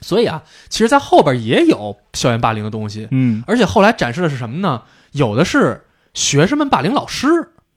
[0.02, 4.84] 所以啊，其实，在后边也有校园霸凌的东西，嗯而且后来展示的是什么呢？
[5.12, 7.28] 有的是学生们霸凌老师，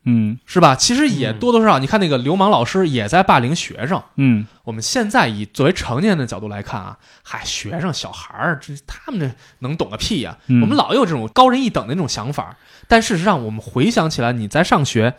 [0.04, 0.38] 嗯。
[0.46, 0.74] 是吧？
[0.74, 1.38] 其实也嗯。
[1.38, 4.02] 多多少少，你看那个流氓老师也在霸凌学生。
[4.16, 4.46] 嗯。
[4.64, 10.60] 我们现在以作为成年人的角度来看啊，嗨，学生小孩儿，这他们这能懂个屁呀、嗯。
[10.62, 15.14] 我们老有这种高人一等的那种想法，但事实上，我们回想起来，你在上学、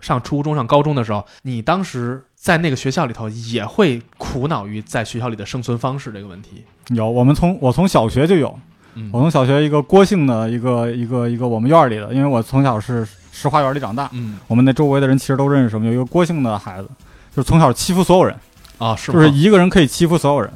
[0.00, 6.64] 上初中、上高中的时候，你当时在那个学校里头也会苦恼于在学校里的生存方式这个问题。
[6.88, 8.58] 有，我们从我从小学就有，
[8.94, 9.10] 嗯。
[9.12, 13.06] 我从小学一个郭姓的一个一个一个我们院儿里的，因为我从小是
[13.38, 14.38] 石花园里长大，嗯。
[14.46, 16.88] 我们那周围的人其实都认识我们有一个郭姓的孩子，
[17.34, 18.34] 就是从小欺负所有人，
[18.78, 19.18] 啊，是吗？
[19.18, 20.50] 就是一个人可以欺负所有人，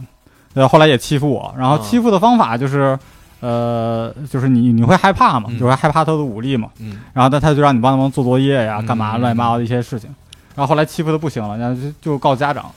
[0.55, 1.81] 呃，后来也欺负我，然后啊。
[1.83, 2.99] 欺负的方法就是，
[3.41, 5.59] 呃，就是你你会害怕嘛，嗯。
[5.59, 7.01] 就会害怕他的武力嘛，嗯。
[7.13, 10.09] 然后他他就让你帮他忙做作业呀，嗯干嘛乱七八糟的一些事情，
[10.55, 12.73] 然后后来欺负的不行了，然后就就告家长，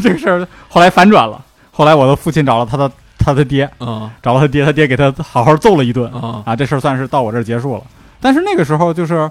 [0.00, 6.08] 这个事儿后来反转了，后来我的父亲找了他的他的爹，啊找了他爹，他爹给他好好揍了一顿。
[6.12, 7.82] 啊啊，这事儿算是到我这儿结束了。
[8.26, 9.30] 但是那个时候就是，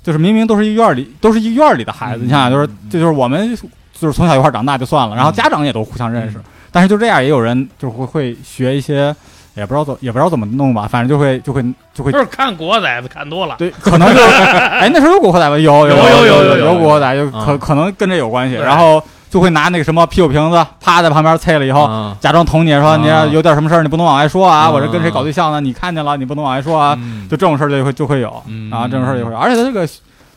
[0.00, 3.56] 就是明明都是一院里，都是一院里的孩子，你想想，就是这就,就是我们
[3.92, 6.38] 就是从小一块长大就算了，然后家长也都互相认识，
[6.70, 9.12] 但是就这样也有人就会会学一些。
[9.54, 11.60] 也不知道怎也不知道怎么弄吧，反正就会就会
[11.92, 18.54] 就会就是看国仔看多了，对，可能就是哎那时候有国仔吗，有有有有有有国仔，就可可能跟这有关系。
[18.54, 21.84] 然后就会拿那个什么啤酒瓶子趴在旁边啐了以后。
[21.84, 25.60] 啊假装捅你说啊你要有点什么事儿你不能往外说啊，啊我这跟谁搞对象呢？
[25.60, 29.88] 你看见了你不能往外说啊，嗯就这种事儿就会就会有嗯啊，这种事儿就会有，而且他这个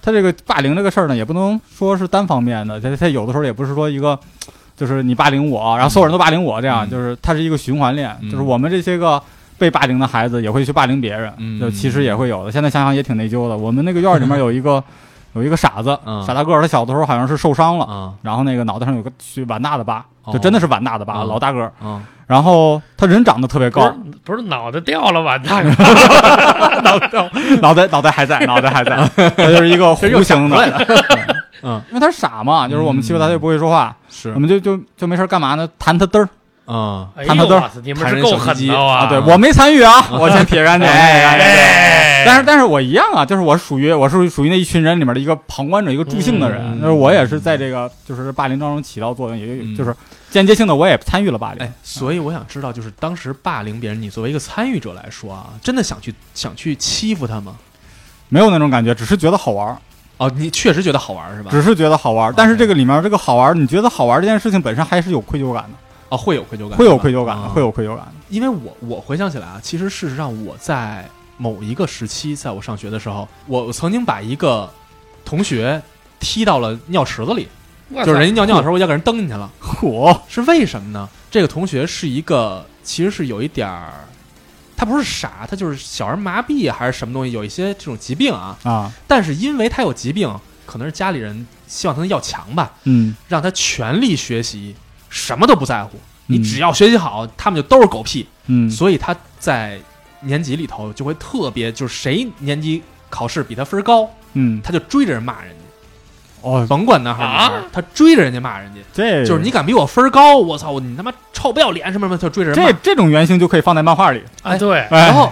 [0.02, 4.18] 他这个霸凌这个事儿呢，也不能说是单方面的，他他有的时候也不是说一个，
[4.76, 9.22] 就是你霸凌我，然后所有人都霸凌我这样，嗯就是它是一个循环链，嗯就是我们这些个。
[9.58, 12.52] 被霸凌的孩子也会去霸凌别人，嗯就其实也会有的。
[12.52, 13.56] 现在想想也挺内疚的。
[13.56, 14.84] 我们那个院儿里面有一个
[15.34, 16.24] 有一个傻子，嗯。
[16.26, 20.34] 傻大个儿，他小的时候好像是受伤了，啊然后那个脑袋上有个去碗大的疤，哦。
[20.34, 21.28] 就真的是碗大的疤，嗯。
[21.28, 21.72] 老大个儿。
[21.84, 23.94] 啊然后他人长得特别高。
[24.24, 25.42] 不是，脑袋掉了碗？
[25.44, 25.70] 大个，
[26.82, 27.10] 脑袋
[27.62, 28.96] 脑袋脑袋还在， 脑袋还在，
[29.36, 30.88] 他就是一个弧形的，
[31.62, 31.82] 嗯。
[31.90, 34.32] 因为他傻嘛，就是我们欺负他，他就不会说话，是。
[34.34, 35.68] 我们就就就没事干嘛呢？
[35.78, 36.30] 弹他嘚儿
[36.72, 39.00] 啊哎看他都是呦我操，你们是够狠的啊！
[39.00, 39.06] 啊！
[39.10, 40.88] 对我没参与啊，我先撇干净。
[40.88, 46.62] 哎哎但是但是我一样啊，就是我属于我是属于那一群人里面的一个旁观者，一个助兴的人。
[46.64, 49.96] 嗯就是我也是在这个就是霸凌当中起到作用，也嗯就是
[50.30, 57.56] 间接性的我也参与了霸凌哎。，所以我想知道，就是当时霸凌别人，你作为一个参与者来说啊，真的想去想去欺负他吗？
[58.30, 59.78] 没有那种感觉，只是觉得好玩儿，
[60.18, 61.50] 哦，你确实觉得好玩是吧？
[61.52, 62.34] 只是觉得好玩儿。
[62.38, 65.70] 但是这个里面这个好玩儿，你觉得好玩儿这件事情本身还是有愧疚感的，
[66.12, 68.06] 哦，会有愧疚感，会有愧疚感会有愧疚感。
[68.30, 74.70] 因为我我回想起来啊，其实事实上我在某一个时期，在我上学的时候，我我曾经把一个
[75.24, 75.82] 同学
[76.20, 77.48] 踢到了尿池子里，
[78.06, 79.50] 就是人家尿尿的时候， 我就给人蹬进去了。
[79.62, 81.08] 嚯，是为什么呢？
[81.32, 84.06] 这个同学是一个，其实是有一点儿，
[84.76, 88.58] 他不是傻，他就是小儿麻痹啊还是什么东西，有一些这种疾病啊。
[88.64, 90.30] 啊，但是因为他有疾病，
[90.66, 94.76] 可能是家里人希望他能要强吧，嗯，让他全力学习，
[95.12, 96.00] 什么都不在乎。
[96.26, 98.26] 你嗯只要学习好，他们就都是狗屁。
[98.48, 99.78] 嗯，所以他在
[100.22, 108.80] 年级里头就会特别，就是谁年级考试比他分高，嗯，他就追着人骂人家，哦，甭管男孩儿女孩他追着人家骂人家。
[108.94, 112.78] 这就是你敢比我分高，我操，你他妈臭不要脸什么什么，他就追着人骂这。
[112.82, 114.22] 这种原型就可以放在漫画里。
[114.44, 115.32] 哎，对，哎然后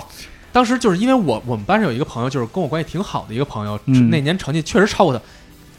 [0.51, 5.21] 当时就是因为我我们班上有一个朋友，就是跟我关系挺好的一个朋友，嗯那年成绩确实超过他，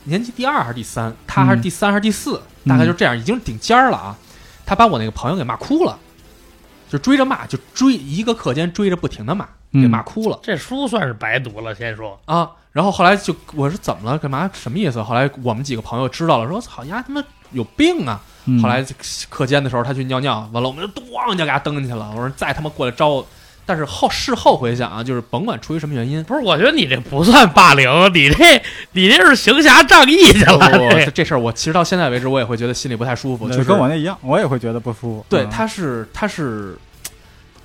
[0.04, 4.16] 年级第二还是第三，他还是第三还是第四，大概就这样，已经顶尖儿了啊。
[4.66, 5.98] 他把我那个朋友给骂哭了，
[6.88, 11.74] 就追着骂，就追一个课间追着不停的骂，给嗯骂哭了、这书算是白读了。
[11.74, 12.50] 先说，啊。
[12.72, 14.16] 然后后来就我说怎么了？
[14.16, 14.48] 干嘛？
[14.52, 15.02] 什么意思？
[15.02, 18.20] 后来我们几个朋友知道了，说操丫他妈有病啊！
[18.44, 18.80] 嗯后来
[19.28, 22.08] 课间的时候，他去尿尿，完了我们就咣就给他蹬进去了。
[22.12, 23.26] 我说再他妈过来招我，
[23.70, 28.60] 但是后事后回想啊，就是甭管出于什么原因，不是，我觉得你这不算霸凌，你这
[28.94, 30.56] 你这是行侠仗义去了。
[30.56, 35.26] 我这这这事儿我其实到现在为止我也会觉得心里不太舒服，就是跟我那一样，我也会觉得不舒服。
[35.28, 36.76] 对嗯他是他是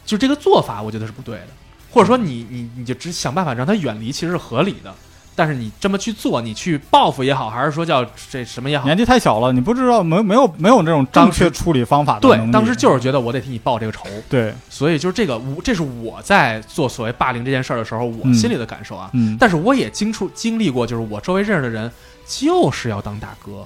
[0.06, 1.48] 就这个做法，我觉得是不对的，
[1.90, 4.94] 或者说你你你就只想办法让他远离，其实是合理的。
[5.36, 18.34] 但是你这么去做，你去报复也好，还是说叫这什么也好，年纪太小了，你不知道没没有没有这种正确处理方法的，对当时就是觉得我得替你报这个仇，对，所以就是这个，我这是我在做所谓霸凌这件事儿的时候，我嗯。
[18.36, 19.10] 心里的感受啊。
[19.14, 21.92] 嗯，但是我也经出经历过，就是我周围认识的人
[22.28, 23.66] 就是要当大哥，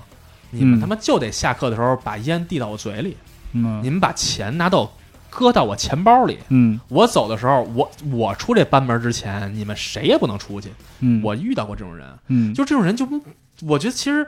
[0.51, 0.79] 你们嗯。
[0.79, 3.17] 他妈就得下课的时候把烟递到我嘴里，
[3.53, 3.81] 嗯。
[3.83, 4.89] 你们把钱拿到
[5.29, 6.39] 搁到我钱包里。
[6.49, 6.79] 嗯。
[6.89, 10.69] 我走的时候，我我出这班门之前，你们谁也不能出去。
[10.99, 12.53] 嗯，我遇到过这种人，嗯。
[12.53, 13.21] 就这种人就不，
[13.61, 14.25] 我觉得其实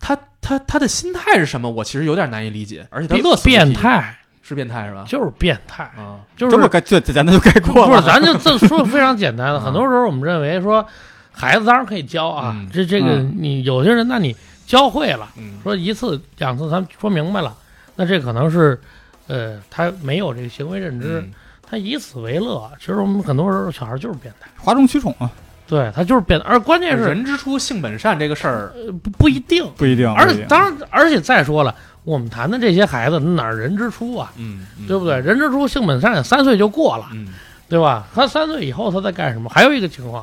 [0.00, 3.50] 他他他的心态是什么，我其实有点难以理解，而且他乐此不疲。
[3.50, 5.04] 变态，是变态是吧？
[5.06, 7.88] 就是变态，啊，就是这么概就简单就概括了。
[7.88, 9.58] 不是，咱就这 说非常简单的。
[9.58, 10.84] 嗯很多时候我们认为说，
[11.30, 12.68] 孩子当然可以教啊，嗯。
[12.72, 14.34] 这这个嗯你有些人，那你
[14.66, 15.54] 教会了，嗯。
[15.62, 17.56] 说一次两次咱说明白了，
[17.96, 18.80] 那这可能是，
[19.26, 21.32] 呃，他没有这个行为认知，嗯
[21.68, 22.70] 他以此为乐。
[22.78, 25.30] 其实我们很多时候小孩就是变态，哗众取宠啊，
[25.66, 30.06] 对他就是变态，而关键是人之初性本善这个事儿，呃不不一定，不一定。
[30.12, 35.18] 而不一定当然，而且再说了，我们谈的这些孩子哪儿人之初啊，嗯，嗯对不对？？
[35.20, 37.06] 人之初性本善，三岁就过了。
[37.12, 37.28] 嗯，
[37.70, 38.06] 对吧？
[38.14, 39.48] 他三岁以后他在干什么？
[39.48, 40.22] 还有一个情况，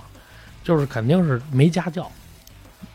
[0.64, 2.12] 就是肯定是没家教。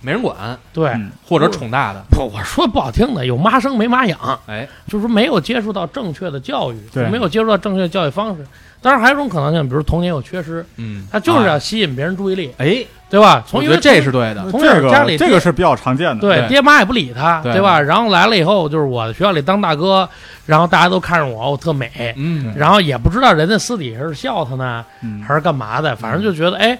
[0.00, 0.36] 没人管，
[0.72, 8.44] 对，嗯或者宠大的，不，我说不好听的，有妈生没妈养，哎，就是没有接触到正确的教育，对没有接触到正确的教育方式。
[8.82, 13.42] 当然，还有一种可能性，比如童年有缺失，嗯，他就是要啊吸引别人注意力，哎，对吧？
[13.48, 16.20] 从因为我觉得这是对的，从这个家里这个是比较常见的。
[16.20, 17.80] 对对爹妈也不理他，对对吧？
[17.80, 20.06] 然后来了以后，就是我学校里当大哥，
[20.44, 26.78] 然后大家都看着我，我特美，嗯，然后也不知道人家私底下是笑他呢，嗯还是干嘛的，反正就觉得哎。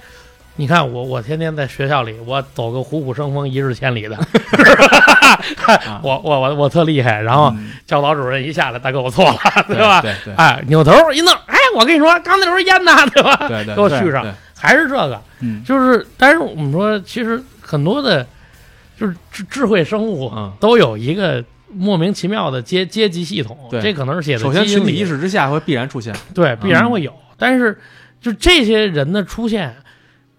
[0.57, 4.17] 你看我，我天天在学校里，我走个虎虎生风，一日千里的，
[6.03, 7.21] 我我我我特厉害。
[7.21, 9.37] 然后嗯教导主任一下来，大哥我错了，
[9.67, 10.01] 对吧？
[10.01, 13.37] 对对哎，扭头一弄，哎，我跟你说，刚才那是烟呐，对吧？
[13.49, 14.25] 对对，给我续上，
[14.57, 18.25] 还是这个，嗯就是，但是我们说，其实很多的，
[18.97, 27.13] 就是智智慧生物嗯都有一个莫名其妙的阶阶级系统，对这可能是写的首先，群体意识之下会必然出现，对，必然会有。
[27.37, 27.77] 但是，
[28.21, 29.75] 就这些人的出现，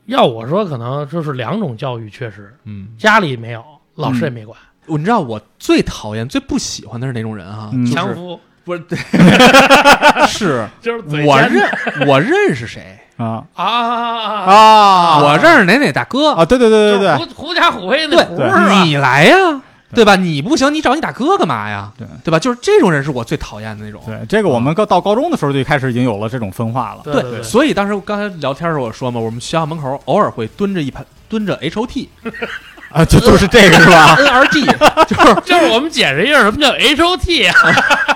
[0.06, 3.64] 要我说，可能就是两种教育确实，嗯，家里没有，
[3.95, 7.70] 老师也没管，我你知道我最讨厌、最不喜欢的是哪种人啊？
[7.74, 7.86] 嗯。
[7.86, 8.39] 就是强夫。
[8.64, 8.84] 不是
[10.28, 10.68] 是。
[10.82, 11.70] 就是我认
[12.08, 13.43] 我认识谁，啊。
[13.53, 14.51] 啊啊啊！
[14.51, 15.24] 啊！
[15.24, 18.26] 我认识哪哪大哥，啊，对对对对对，就是狐狐假虎威那对。
[18.26, 18.84] 胡是？
[18.86, 19.62] 你来呀，
[19.96, 20.16] 对吧？
[20.16, 21.91] 你不行，你找你大哥干嘛呀？
[21.98, 22.38] 对对吧？
[22.38, 24.02] 就是这种人是我最讨厌的那种。
[24.06, 27.02] 对这个我们到高中的时候就开始已经有了这种分化了。
[27.04, 32.10] 对对，所以当时刚才聊天的时候我说嘛，我们学校门口偶尔会蹲着一排蹲着 H O T
[32.91, 34.16] 啊，就就是这个是吧？
[34.20, 37.54] N R G，就是 就是我们解释一下什么叫 H O T 啊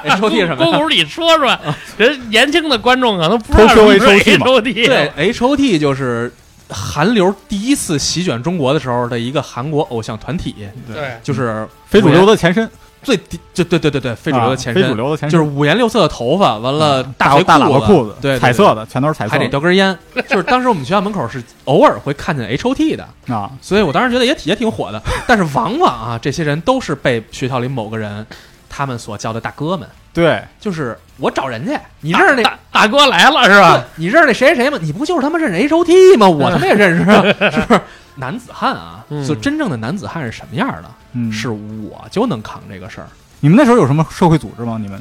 [0.04, 0.72] ？H O T 什么呀？
[0.72, 1.58] 公公，你说说，
[1.98, 6.32] 人年轻的观众可能不知道什么是 HOT 嘛 HOT 对，H O T 就是
[6.70, 10.56] 韩流第一次席卷中国的时候的一个韩国偶像团体，
[10.88, 12.70] 对，就是非主流的前身，
[13.02, 19.98] 最低，就对对对对，非主流的前啊非主身，流的前身，就是五颜六色的头发，完了腿大大喇叭裤子，对，对彩色的，全都是彩色还得叼根烟。
[20.28, 23.50] 就是当时我们学校门口是偶尔会看见 H O T 的，啊。
[23.62, 25.02] 所以我当时觉得也挺也挺火的。
[25.28, 28.26] 但是往往啊，这些人都是被学校里某个人
[28.70, 33.84] 他们所叫的大哥们，对，就是我找人去，你认识那大大哥来了是吧？
[33.96, 34.78] 你认识那谁谁谁吗？
[34.82, 36.28] 你不就是他妈认识 H O T 吗？
[36.30, 37.04] 我他妈也认识，
[37.52, 37.82] 是不是？
[38.16, 40.92] 男子汉啊，嗯就真正的男子汉是什么样的？
[41.14, 43.08] 嗯，是我就能扛这个事儿。
[43.40, 44.78] 你们那时候有什么社会组织吗？
[44.82, 45.00] 你们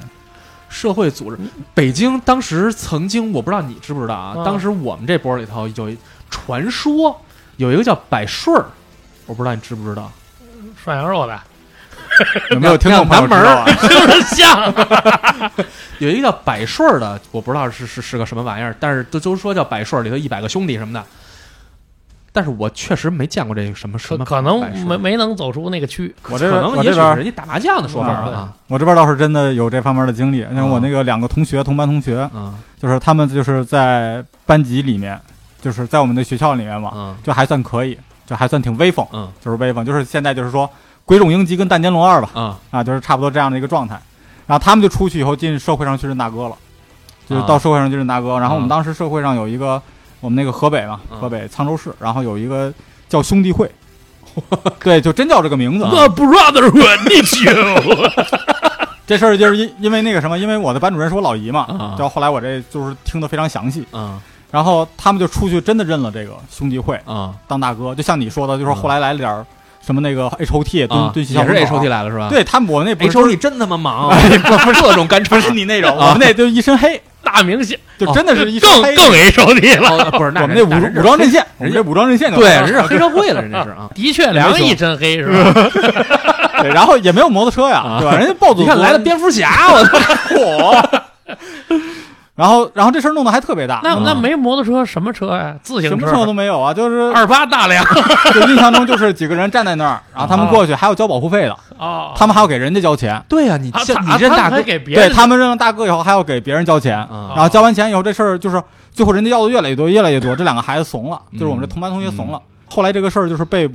[0.68, 1.38] 社会组织，
[1.74, 4.34] 北京当时曾经，我不知道你知不知道啊？
[4.36, 5.96] 嗯当时我们这波里头有一
[6.30, 7.20] 传说，
[7.56, 8.66] 有一个叫百顺儿，
[9.26, 10.12] 我不知道你知不知道？
[10.82, 11.40] 涮羊肉的，
[12.51, 13.66] 有没有听众朋友知道啊？
[13.83, 14.73] 就 是像
[15.99, 21.05] 有一个叫百顺的，我不知道是是是个什么玩意儿，但是都都说叫百顺里头一百个兄弟什么的。
[22.31, 28.29] 但是我确实没见过这个什么什么可可能没没能走出那个区，我这可能也许人家打麻将的说法啊。
[28.31, 28.53] 啊。
[28.69, 32.55] 我这边倒是真的有这方面的经历，像我那个两个同学，同班同学，嗯。
[32.81, 35.19] 就是他们就是在班级里面，
[35.61, 37.16] 就是在我们的学校里面嘛，嗯。
[37.25, 39.29] 就还算可以，就还算挺威风，嗯。
[39.41, 40.71] 就是威风，就是现在就是说
[41.09, 43.98] 鬼冢英吉跟弹间龙二吧，嗯啊，就是差不多这样的一个状态。
[44.46, 46.56] 然后他们就出去以后进社会上去认大哥了，
[47.26, 48.38] 就是到社会上去认大哥。
[48.38, 49.80] 然后我们当时社会上有一个，
[50.20, 52.70] 我们那个河北嘛，嗯河北沧州市，然后有一个
[53.09, 53.70] 叫兄弟会，
[54.84, 55.84] 对，就真叫这个名字。
[55.86, 55.90] 啊。
[55.90, 58.11] The brotherhood needs you。
[59.09, 61.96] 这事儿就是因因为那个什么，因为我的班主任是我老姨嘛，啊。
[61.98, 63.86] 然后后来我这就是听得非常详细。
[63.92, 67.34] 嗯然后他们就出去真的认了这个兄弟会啊。
[67.46, 69.44] 当大哥，就像你说的，就是后来来了点儿
[69.89, 72.28] 什么那个 H O T 蹲啊，蹲学也是校门口 H O T 来了是吧？
[72.28, 74.39] 对他们我那不是，H O T 真他妈忙， 哎
[74.82, 78.95] 各种干不是 你那种，啊我们那就一身黑，大明星就真的是一身黑。
[78.95, 79.89] 更更 H O T 了。
[79.89, 83.89] 哦不是，我们那武武装阵线，我人们这武装阵线就对，人是黑社会了，人家是啊。
[83.97, 85.70] 的确，两个一身黑是吧？
[86.61, 88.16] 对，然后也没有摩托车呀，啊对吧？
[88.18, 89.99] 人家暴走，你看来了蝙蝠侠，我操！
[90.28, 91.01] 火。
[92.39, 94.05] 然后，然后这事儿弄得还特别大，那嗯。
[94.05, 95.57] 那没摩托车什么车呀？
[95.61, 97.84] 自行什么车都没有啊，就是二八大梁。
[98.32, 103.20] 就印象中就是几个人站在那儿， 然后他们过去还要交保护费的，哦，他们还要给人家交钱。
[103.28, 105.09] 对呀，你这你认大哥，给别人。
[105.09, 107.28] 对他们认了大哥以后还要给别人交钱，嗯。
[107.34, 108.62] 然后交完钱以后这事儿就是
[108.93, 112.41] 最后人家要的越来越多，越来越多，这两个孩子怂了，就是我们这同班同学怂了。
[112.70, 113.68] 后来这个事儿就是被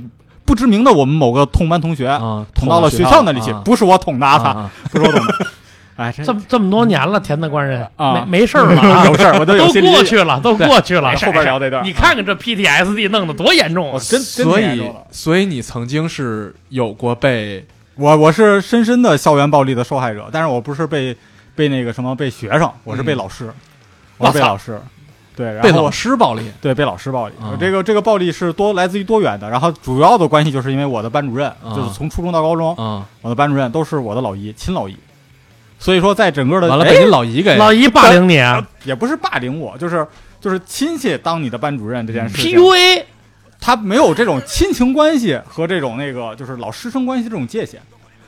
[0.46, 5.46] 不知名的我们某个同班同学啊，捅到了学校那里去，不是我捅的啊，不是我捅的。
[5.96, 8.14] 哎，这这么这么多年了，田大官人啊。
[8.14, 11.14] 没没事儿了啊， 有事儿，我都有都过去了，都过去了。
[11.16, 13.92] 后边聊这段你看看这 PTSD 弄得多严重啊！
[13.94, 17.64] 我真真所以所以你曾经是有过被
[17.96, 21.16] 我我是深深的校园暴力的受害者，但是我不是被
[21.54, 23.18] 被那个什么被学生，我是被嗯。
[23.18, 23.52] 老师，
[24.18, 24.80] 我是被老师，
[25.36, 27.34] 对，然被老师暴力，对被老师暴力。
[27.40, 34.96] 啊这个这个暴力是多来自于多远的，然后主要的关系就是因为我的班主任，啊就是从初中到高中，啊，我的班主任都是我的老姨，亲老姨，
[35.84, 38.66] 所以说在整个的完了哎被你老姨给老姨霸凌你啊。
[38.84, 40.06] 也不是霸凌我，就是
[40.40, 43.02] 就是亲戚当你的班主任这件事情，，PUA
[43.60, 47.78] 他没有这种亲情关系和这种那个就是老师生关系这种界限，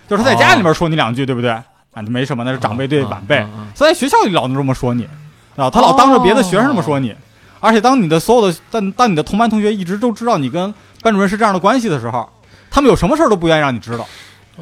[0.07, 1.48] 就是他在家里面说你两句，对不对？
[1.50, 3.38] 啊，就没什么，那是长辈对晚辈。
[3.38, 5.09] 啊啊啊他在学校里老能这么说你，
[5.57, 7.14] 啊，他老当着别的学生这么说你，
[7.61, 12.28] 而且当你的所有的当当你的同班同学一直都知道你跟班主任是这样的关系的时候，
[12.70, 14.07] 他们有什么事儿都不愿意让你知道，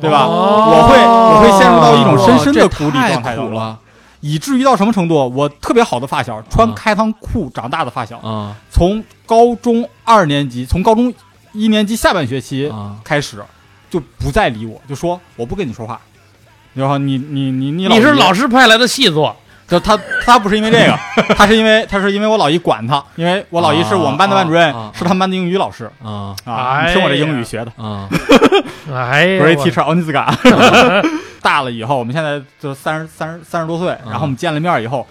[0.00, 0.24] 对吧？
[0.24, 0.70] 哦。
[0.70, 3.76] 我会我会陷入到一种深深的哦苦力这太状态
[4.20, 5.28] 以至于到什么程度？
[5.28, 11.12] 我特别好的发小，穿啊开裆裤长大的发小，啊从高中二年级，从高中
[11.52, 13.44] 一年级下半学期啊开始，
[13.90, 16.00] 就不再理我，就说我不跟你说话。
[16.72, 19.36] 然后你你你你你是老师派来的细作，
[19.66, 24.92] 就他他不是因为这个，他是因为他是因为我老姨管他，因为我老姨是我们班的班主任，啊啊啊。
[24.94, 26.34] 是他们班的英语老师啊。
[26.86, 28.08] 你听我这英语学的啊
[28.92, 31.02] 哎呀，， Great 我 teacher o n i z g a
[31.40, 35.06] 大了以后，我们现在就三十三十三十多岁，然后我们见了面以后，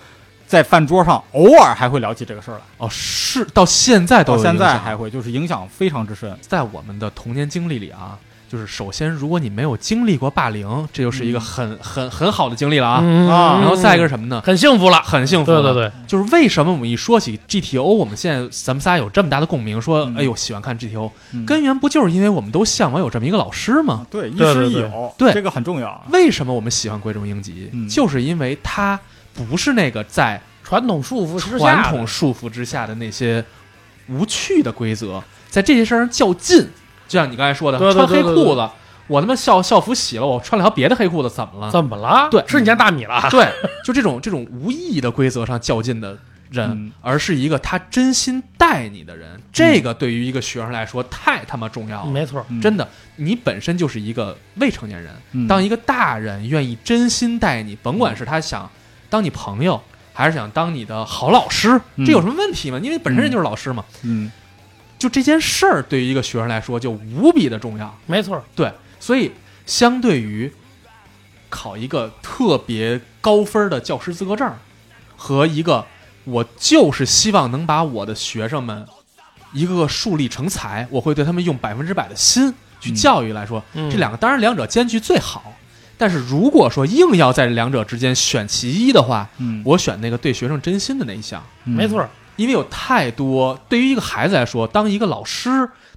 [0.47, 6.35] 在饭桌上偶尔还会聊起这个事儿来，哦，是到现在到现在还会，就是影响非常之深。
[6.41, 8.17] 在我们的童年经历里啊，
[8.53, 12.99] 就是首先，如果你没有经历过霸凌，这就是一个很、很很好的经历了啊。
[13.01, 14.39] 嗯啊然后再一个是什么呢？
[14.45, 24.05] 很幸福了，很幸福了，对对对，就是为什么我们一说起 GTO，我们现在咱们仨有这么大的共鸣，说、嗯哎呦喜欢看 GTO，、嗯根源不就是因为我们都向往有这么一个老师吗？
[24.11, 26.05] 对，亦师亦友，对这个很重要。
[26.11, 27.71] 为什么我们喜欢龟中英吉？
[27.73, 28.99] 嗯就是因为他
[29.33, 33.43] 不是那个在传统束缚之下传统束缚之下的那些
[34.09, 36.69] 无趣的规则，在这些事儿上较劲。
[37.13, 38.67] 就像你刚才说的，对对穿黑裤子，
[39.05, 41.71] 我他妈校校服洗了，我穿了条别的黑裤子，怎么了？
[41.71, 42.27] 怎么了？
[42.31, 43.21] 对吃你家大米了？
[43.29, 43.47] 对，
[43.85, 46.17] 就这种这种无意义的规则上较劲的
[46.49, 52.09] 人，嗯而是一个他真心待你的人，这个对于一个学生来说太他妈重要了。
[52.09, 52.87] 没错，嗯真的，
[53.17, 58.67] 你本身就是一个未成年人，嗯当一个大人愿意真心待你，甭管是他想
[59.07, 59.79] 当你朋友，
[60.13, 62.79] 还是想当你的好老师，嗯这有什么问题吗？
[62.81, 63.83] 因为本身人就是老师嘛。
[64.01, 64.31] 嗯
[65.03, 67.93] 就这件事儿，对于一个学生来说就无比的重要。
[68.05, 69.29] 没错，对，所以
[69.65, 70.49] 相对于
[71.49, 74.55] 考一个特别高分的教师资格证儿，
[75.17, 75.85] 和一个
[76.23, 78.85] 我就是希望能把我的学生们
[79.51, 85.53] 一个个树立成才，我会对他们用百分之百的心去嗯教育来说，嗯这两个当然两者兼具最好。
[85.97, 91.43] 但是如果说硬要在两者之间选其一的话，嗯，我选那个对学生真心的那一项。
[91.65, 95.49] 嗯没错，因为有太多对于一个孩子来说，当一个老师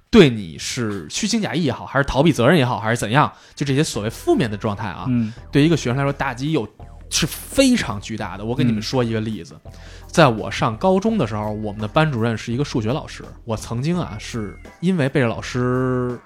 [0.09, 6.67] 对你是虚情假意也好，还是逃避责任也好，还是怎样，就这些所谓负面的状态啊，嗯对于一个学生来说，打击有
[7.09, 8.45] 是非常巨大的。
[8.45, 9.59] 我给你们嗯说一个例子，
[10.05, 16.19] 在我上高中的时候，我们的班主任是一个数学老师，我曾经啊是因为被这老师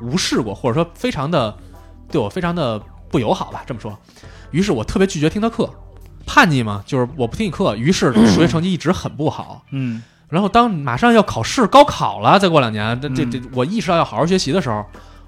[0.00, 1.56] 无视过，或者说非常的
[2.10, 2.78] 对我非常的
[3.08, 3.96] 不友好吧，这么说，
[4.50, 5.68] 于是我特别拒绝听他课。
[6.26, 9.64] 叛逆嘛，就是我不听你课，于是 数学成绩一直很不好。
[9.70, 14.82] 嗯然后当马上要考试、高考了，再过两年，这这这，嗯我意识到要好好学习的时候，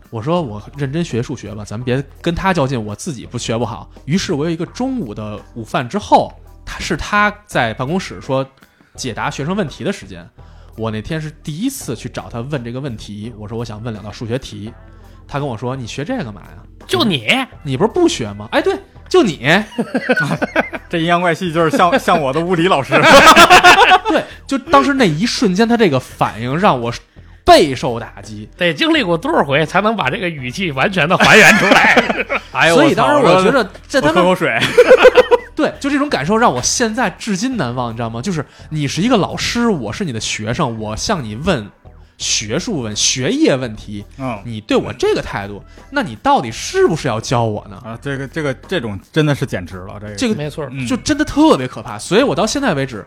[0.09, 3.91] 我说我认真学数学吧，咱们别跟他较劲，我自己不学不好。
[4.07, 6.33] 于是我有一个中午的午饭之后，
[6.65, 8.47] 他是他在办公室说
[8.95, 10.27] 解答学生问题的时间。
[10.79, 14.73] 我那天是第一次去找他问这个问题，我说我想问两道数学题，
[15.27, 16.63] 他跟我说你学这个干嘛呀？
[16.87, 17.27] 就你，
[17.63, 18.47] 你不是不学吗？
[18.53, 18.77] 哎，对，
[19.09, 19.49] 就你，
[20.91, 22.93] 这阴阳怪气就是像 像我的物理老师，
[24.09, 26.93] 对，就当时那一瞬间，他这个反应让我
[27.43, 28.49] 备受打击。
[28.59, 32.05] 得经历过多少回才能把这个语气完全的还原出来？
[32.53, 34.59] 哎呦，所以当时我觉得得，在他们我喝口水，
[35.57, 38.21] 对，就这种感受让我现在至今难忘，你知道吗？
[38.21, 41.67] 就是你是一个老师，我是你的学生，我向你问
[42.19, 47.77] 学术问、学业问题，嗯你对我这个态度，那你到底是不是要教我呢？
[47.85, 51.99] 啊，这个这个这种真的是简直了，这个这个没错，嗯就真的特别可怕。
[51.99, 53.05] 所以我到现在为止，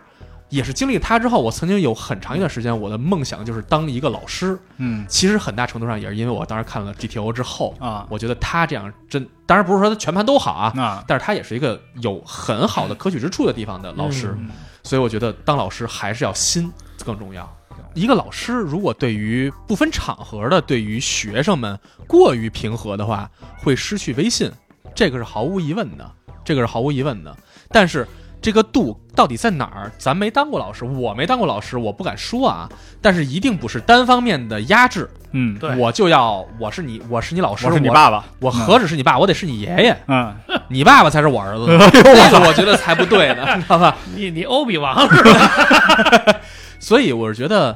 [0.49, 4.58] 也是经历他之后，我曾经有很长一段时间，我的梦想就是当一个老师。
[4.78, 14.49] 嗯其实很大程度上也是因为我当时看了 GTO 之后，啊我觉得他这样真，当然不是说他全盘都好啊，啊但是他也是一个有很好的可取之处的地方的老师，嗯
[14.84, 16.72] 所以我觉得当老师还是要心
[17.03, 17.57] 更重要。
[17.98, 23.28] 一个老师如果对于不分场合的对于学生们过于平和的话，
[23.58, 24.52] 会失去威信，
[24.93, 26.08] 这个是毫无疑问的。
[26.45, 27.36] 这个是毫无疑问的。
[27.70, 28.08] 但是
[28.39, 29.91] 这个度到底在哪儿？
[29.98, 32.70] 咱没当过老师，我没当过老师，我不敢说啊。
[33.02, 40.36] 但是一定不是单方面的压制，嗯，对我就要我是你，我是你老师，我是你爸爸，我何止是你爸，我得是你爷爷，嗯，
[40.70, 43.98] 你爸爸才是我儿子， 这个我觉得才不对呢，知道吧？
[44.16, 46.36] 你你欧比王是吧？
[46.80, 47.76] 所以我是觉得，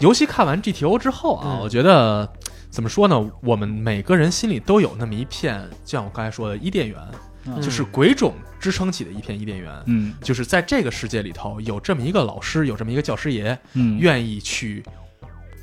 [0.00, 1.60] 尤其看完 GTO 之后啊，嗯。
[1.60, 2.30] 我觉得
[2.70, 3.30] 怎么说呢？
[3.42, 6.98] 我们每个人心里都有那么一片，就像我刚才说的伊甸园，
[7.46, 7.60] 嗯。
[7.60, 9.72] 就是鬼冢支撑起的一片伊甸园。
[9.86, 10.14] 嗯。
[10.20, 13.98] 就是在这个世界里头，有这么一个老师，有这么一个教师爷，嗯。
[13.98, 14.82] 愿意去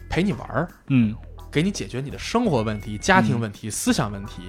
[0.10, 1.16] 陪你玩儿，嗯。
[1.52, 4.44] 给你解决你的生活问题、家庭问题、思想问题，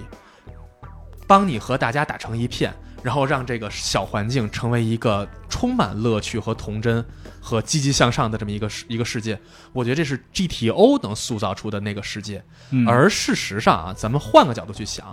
[1.27, 2.73] 帮你和大家打成一片，
[3.03, 7.03] 然后让这个小环境成为一个充满乐趣和童真
[7.41, 9.37] 和积极向上的这么一个世一个世界。
[9.73, 12.43] 我觉得这是 GTO 能塑造出的那个世界。
[12.71, 15.05] 嗯，而事实上啊，咱们换个角度去想，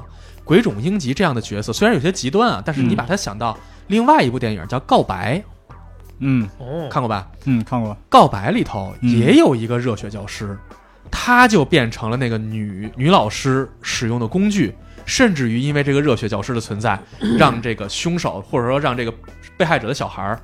[0.45, 5.39] 鬼冢英吉这样的角色虽然有些极端啊，但是你嗯把它想到另外一部电影叫《告白》，
[6.21, 7.29] 嗯哦，看过吧？
[7.45, 10.57] 嗯看过，《告白》里头嗯也有一个热血教师，
[11.11, 14.73] 他就变成了那个女女老师使用的工具，
[15.11, 16.97] 甚至于因为这个热血教师的存在，
[17.37, 19.13] 让这个凶手或者说让这个
[19.57, 20.41] 被害者的小孩儿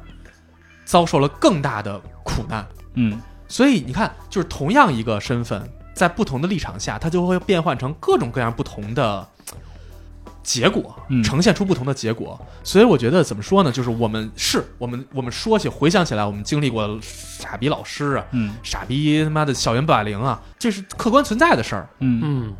[0.84, 2.66] 遭受了更大的苦难。
[2.94, 5.62] 嗯所以你看，就是同样一个身份，
[5.94, 9.24] 在不同的立场下，它就会变换成各种各样不同的
[10.42, 12.36] 结果，嗯呈现出不同的结果。
[12.64, 13.70] 所以我觉得怎么说呢？
[13.70, 21.88] 就是我们是我们我们说起回想起来，我们经历过傻逼老师啊，嗯傻逼他妈的校园霸凌啊，这是客观存在的事儿。
[22.00, 22.54] 嗯嗯，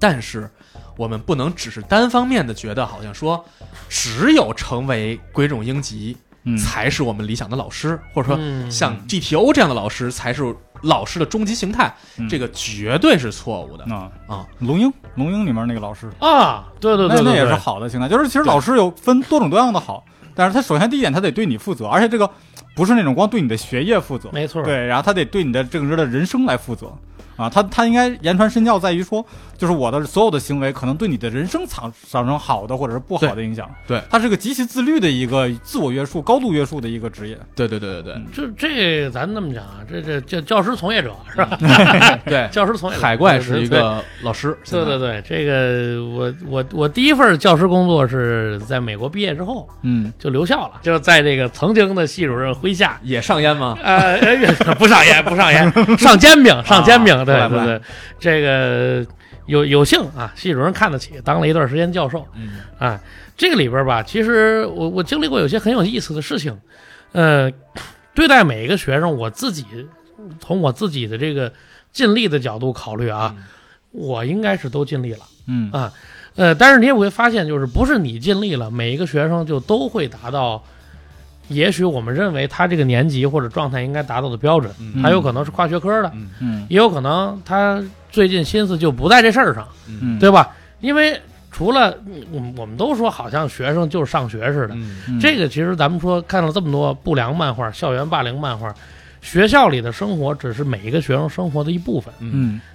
[0.00, 0.50] 但是
[0.96, 3.44] 我们不能只是单方面的觉得，好像说
[3.88, 8.70] 只有成为鬼冢英吉嗯，才是我们理想的老师，或者说嗯。
[8.70, 12.28] 像 GTO 这样的老师才是老师的终极形态，嗯。
[12.28, 13.84] 这个绝对是错误的。
[13.94, 14.10] 啊。
[14.26, 14.46] 啊！
[14.58, 22.28] 龙樱龙樱里面那个老师，啊，对对对对，那那也是好的形态，就是其实老师有分多种多样的好，但是他首先第一点他得对你负责，而且这个
[22.74, 26.92] 不是那种光对你的学业负责，没错，对，然后他得对你的整个的人生来负责。
[27.36, 29.24] 啊，他他应该言传身教，在于说，
[29.56, 33.68] 就是我的所有的行为可能对你的人生产产生好的或者是不好的影响。
[33.86, 37.38] 对他是个极其自律的一个自我约束、高度约束的一个职业。
[37.54, 41.58] 对对对对对嗯这这咱这么讲啊，这这教教师从业者是吧？
[42.26, 53.76] 对， 教师从业者，海怪是一个老师，对对对，这个我我我第一份教师工作是在美国毕业之后嗯就留校了，就在这个曾经的系主任麾下，也上烟吗？
[53.82, 57.80] 呃，呃 不上烟不上烟，上煎饼上煎饼，对不对，
[58.18, 59.06] 这个
[59.46, 63.00] 有有幸啊，系主任看得起，当了一段时间教授嗯啊。
[63.34, 66.56] 这个里边吧，其实我我经历过有些很有意思的事情，
[67.12, 67.50] 呃，
[68.14, 69.64] 对待每一个学生，我自己
[70.38, 71.50] 从我自己的这个
[71.92, 73.34] 尽力的角度考虑啊，
[73.90, 75.20] 我应该是都尽力了。
[75.48, 75.92] 嗯啊
[76.36, 80.62] 呃，但是你也会发现，就是不是你尽力了，每一个学生就都会达到，
[81.52, 85.02] 也许我们认为他这个年级或者状态应该达到的标准，嗯。
[85.02, 86.12] 他有可能是跨学科的，
[86.68, 90.50] 也有可能他最近心思就不在这事儿上，嗯，对吧？
[90.80, 91.18] 因为
[91.50, 94.76] 除了嗯我们我们都说好像学生就是上学似的，
[95.20, 98.74] 这个其实咱们说看了这么多不良漫画、校园霸凌漫画，
[99.20, 102.12] 学校里的生活只是每一个学生生活的一部分，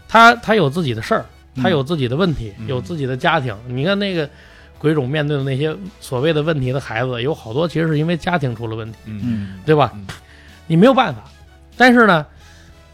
[0.07, 1.25] 他他有自己的事儿，
[1.55, 2.67] 嗯他有自己的问题，嗯。
[2.67, 3.55] 有自己的家庭。
[3.67, 4.30] 你看那个
[4.80, 8.97] 鬼冢面对的那些所谓的问题的孩子，有好多其实是因为家庭出了问题，
[9.65, 9.91] 对吧？
[9.95, 10.05] 嗯。
[10.67, 11.23] 你没有办法，
[11.75, 12.25] 但是呢，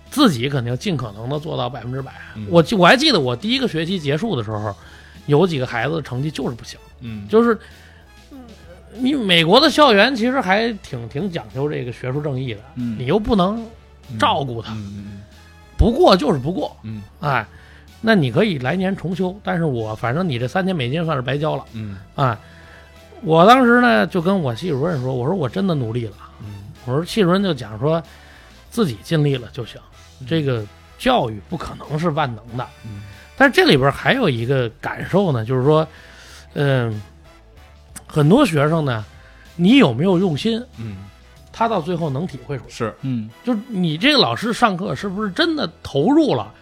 [0.10, 2.14] 自己肯定尽可能的做到百分之百。
[2.36, 2.48] 嗯。
[2.50, 4.76] 我记我还记得我第一个学期结束的时候，
[5.26, 7.28] 有几个孩子成绩就是不行，嗯。
[7.28, 7.54] 就是。
[8.32, 8.40] 嗯
[8.96, 12.96] 你美国的校园其实还挺挺讲究这个学术正义的，嗯。
[13.00, 13.66] 你又不能
[14.20, 15.24] 照顾他，嗯。
[15.76, 17.02] 不过就是不过，嗯。
[17.20, 17.44] 哎，
[18.06, 21.98] 那你可以来年重修，但是我反正你这三千美金算是白交了，嗯。
[22.16, 22.38] 啊，
[23.22, 26.66] 我当时呢就跟我系主任说，我说我真的努力了，嗯。
[26.86, 28.04] 我说系主任就讲说，
[28.70, 29.80] 自己尽力了就行，
[30.28, 30.66] 这个
[30.98, 33.04] 教育不可能是万能的，嗯。
[33.38, 35.88] 但是这里边还有一个感受呢，就是说，
[36.56, 37.02] 嗯、
[38.06, 39.06] 很多学生呢，
[39.56, 40.98] 你有没有用心，嗯。
[41.54, 42.70] 他到最后能体会出来。
[42.70, 42.94] 是。
[43.02, 43.30] 嗯。
[43.46, 46.54] 就是你这个老师上课是不是真的投入了，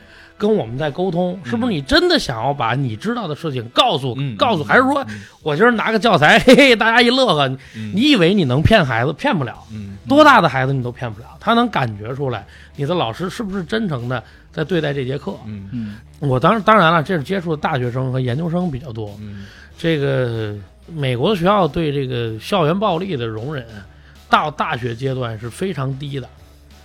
[0.42, 1.39] 跟我们在沟通？
[1.46, 4.64] 是不是你真的想要把你知道的事情告诉、嗯告诉？
[4.64, 9.14] 还是说嗯我今儿拿个教材， 嘿嘿，大家一乐呵，嗯你以为你能骗孩子？
[9.14, 11.28] 骗不了，嗯多大的孩子你都骗不了。
[11.39, 12.44] 他能感觉出来
[12.76, 15.36] 你的老师是不是真诚的在对待这节课。
[15.46, 19.16] 嗯嗯我当然当然了，这是接触的大学生和研究生比较多。
[19.22, 19.46] 嗯
[19.78, 20.56] 这个
[20.92, 23.64] 美国的学校对这个校园暴力的容忍，
[24.28, 26.28] 到大学阶段是非常低的。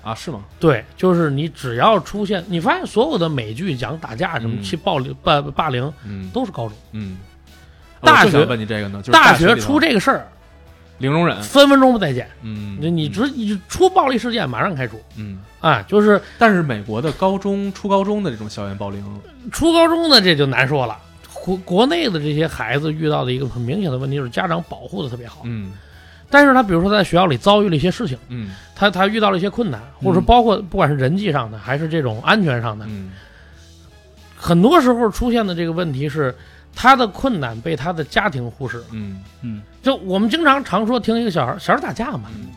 [0.07, 0.45] 啊是吗？
[0.61, 7.19] 对，就是你只要出现，你发现所有的美剧讲打架什么嗯去暴力霸霸凌嗯都是高中，嗯
[8.01, 10.29] 大学问你这个呢，就是大学出这个事儿，
[10.99, 12.29] 零容忍，分分钟不待见。
[12.43, 15.83] 嗯你你直你出暴力事件马上开除嗯，啊！
[15.89, 19.03] 就是但是美国的高中、初高中的这种校园暴力，
[19.51, 20.97] 初高中的这就难说了。
[21.45, 25.73] 国国内的这些孩子遇到的一个很明显的问题就是家长保护的特别好，嗯
[26.31, 28.51] 但是他比如说在学校里遭遇了一些事情，嗯。
[28.74, 33.11] 他他遇到了一些困难，或者说包括不管是人际上的还是这种安全上的，嗯。
[34.37, 36.35] 很多时候出现的这个问题是
[36.74, 38.85] 他的困难被他的家庭忽视了。
[38.93, 39.22] 嗯。
[39.43, 39.62] 嗯。
[39.83, 42.49] 就我们经常常说听一个小孩小孩打架嘛，嗯。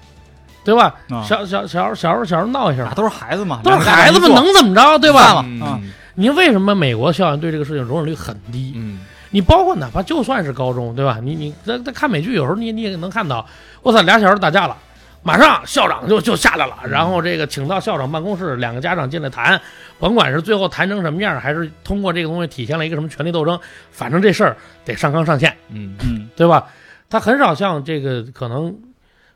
[0.66, 0.94] 对吧？
[1.10, 5.36] 啊，小小小孩小孩小孩闹一下啊，都是孩子嘛，都是孩子们能怎么着，对吧？
[5.36, 5.46] 啊。
[5.46, 5.92] 嗯。
[6.16, 8.74] 你为什么美国校园对这个事情容忍率很低？
[8.76, 9.00] 嗯
[9.32, 11.20] 你包括哪怕就算是高中，对吧？
[11.22, 13.46] 你你在在看美剧，有时候你你也能看到，
[13.82, 14.76] 我操，俩小孩打架了，
[15.24, 19.60] 马上校长就就下来了，然后这个请到校长办公室，两个家长进来谈，
[20.00, 23.60] 甭管是最后谈成什么样，还是通过这个东西体现了一个什么权力斗争，
[23.92, 26.68] 反正这事儿得上纲上线，嗯嗯 对吧？
[27.10, 28.76] 他很少像这个可能，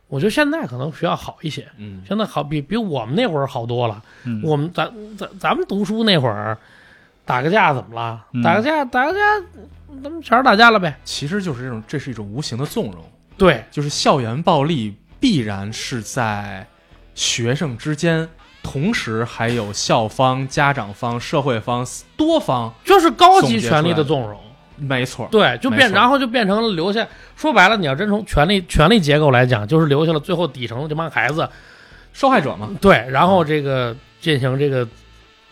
[0.07, 4.01] 我觉得现在可能学校好一些，嗯现在好比比我们那会儿好多了。
[4.25, 6.55] 嗯，我们咱咱咱们读书那会儿，
[7.25, 8.23] 打个架怎么了？
[8.33, 9.19] 嗯打个架打个架，
[10.01, 10.97] 咱们全是打架了呗。
[11.03, 13.03] 其实就是这种，这是一种无形的纵容，
[13.37, 16.65] 对，就是校园暴力必然是在
[17.13, 18.27] 学生之间，
[18.61, 21.85] 同时还有校方、家长方、社会方
[22.15, 24.39] 多方，就是高级权力的纵容。
[24.75, 27.07] 没错，对，就变，然后就变成了留下。
[27.35, 31.47] 说白了，你要真从权力权力结构来讲，就是留下了最后底层的这帮孩子。
[32.11, 32.69] 受害者嘛。
[32.81, 34.87] 对，然后这个进行这个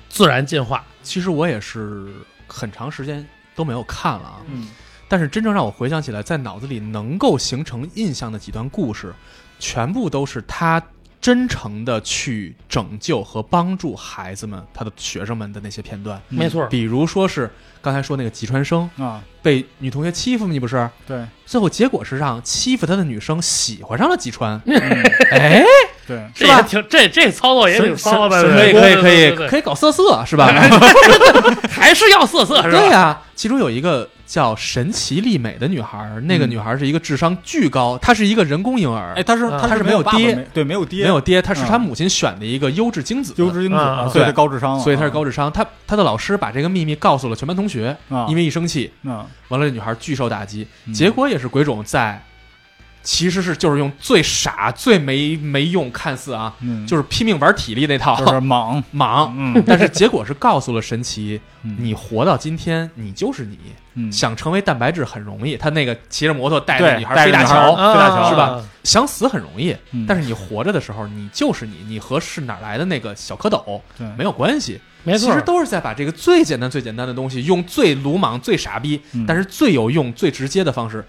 [0.09, 0.83] 自然进化。
[1.03, 2.07] 其实我也是
[2.47, 3.25] 很长时间
[3.55, 4.67] 都没有看了啊，嗯。
[5.07, 9.13] 但是真正让我回想起来，在脑子里能够形成印象的几段故事，
[9.59, 10.81] 全部都是他
[11.21, 16.19] 真诚的去拯救和帮助孩子们、他的学生们的那些片段。
[16.29, 17.49] 没错，比如说是
[17.81, 20.89] 刚才说那个吉川生啊，被女同学欺负嘛，你不是？
[21.07, 21.23] 对。
[21.45, 24.59] 最后结果是让欺负他的女生喜欢上了吉川。
[24.65, 24.79] 嗯。
[25.31, 25.63] 哎，
[26.07, 26.61] 对，是吧？
[26.63, 29.47] 挺这这操作也挺骚的，可以可以可以对对。
[29.47, 30.47] 可以搞色色是吧？
[31.69, 32.79] 还是要色色是吧？
[32.79, 44.33] 对呀、其中有一个叫神奇丽美的女孩儿，那个女孩儿是一个智商巨高，她是一个人工婴儿，哎，她是啊他他是没有爹对，没有爹，没有爹，她是嗯她母亲选的一个优质精子，优质精子啊啊，所以他对。
[44.33, 45.51] 高智商，所以她是高智商。
[45.51, 50.93] 她她的老师把这个秘密告诉了全班同学，啊，因为一生气，啊，完了这女孩巨受打击，嗯。
[50.93, 52.23] 结果也是鬼冢在。
[53.03, 59.33] 其实是就是用最傻、最没没用，看似啊，嗯，就是拼命玩体力那套，就是莽， 莽。
[59.37, 61.77] 嗯，但是结果是告诉了神奇，嗯。
[61.79, 63.57] 你活到今天，你就是你。
[63.95, 64.11] 嗯。
[64.11, 68.63] 想成为蛋白质很容易，他那个骑着摩托带着女孩飞大桥，啊飞大桥是吧？
[68.83, 70.05] 想死很容易，嗯。
[70.07, 73.81] 但是你活着的时候，你就是你，你和是哪来的那个小蝌蚪
[74.17, 74.79] 没有关系。
[75.03, 79.25] 没错，其实都是在把这个最简单、最简单的东西，用最鲁莽、最傻逼，嗯。
[79.27, 81.03] 但是最有用、最直接的方式，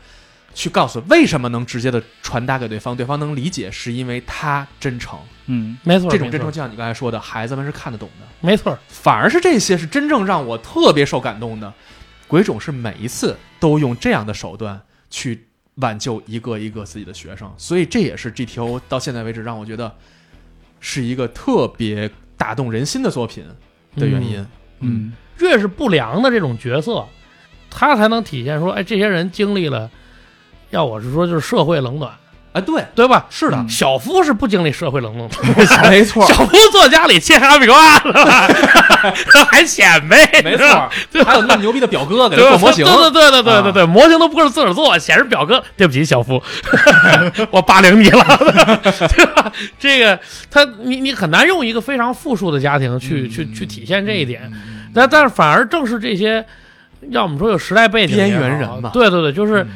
[0.54, 5.18] 去告诉为什么能直接的传达给对方，对方能理解，是因为他真诚。
[5.46, 8.26] 嗯没错，这种真诚，就像你刚才说的，孩子们是看得懂的。
[8.40, 11.72] 没错，反而是这些是真正让我特别受感动的。
[12.28, 14.80] 鬼冢是每一次都用这样的手段
[15.10, 15.46] 去
[15.76, 19.94] 挽救一个一个自己的学生，所以这也是 GTO 到现在为止让我觉得
[20.80, 23.44] 是一个特别打动人心的作品
[23.96, 24.46] 的原因。
[24.80, 27.04] 嗯越是不良的这种角色，
[27.68, 29.90] 他才能体现说，哎，这些人经历了，
[30.72, 32.10] 要我是说就是社会冷暖，
[32.52, 33.26] 哎，对，对吧？
[33.30, 35.36] 是的，嗯小夫是不经历社会冷暖的，
[35.90, 38.48] 没错， 小夫坐家里切哈密瓜是吧？
[39.50, 40.64] 还显摆，没错，
[41.24, 45.62] 还有那么牛逼的表哥给他做模型，对对对对对对对，模型都不是自个儿做，显示表哥。
[45.76, 46.42] 对不起，小夫，
[47.50, 48.24] 我霸凌你了，
[49.14, 49.52] 对吧？
[49.78, 50.18] 这个
[50.50, 54.42] 他，你你很难用一个非常富庶的家庭去、嗯去去体现这一点。
[54.52, 56.44] 嗯但但是反而正是这些，
[57.08, 59.68] 要我们说有时代背景边缘人嘛对对对，就是嗯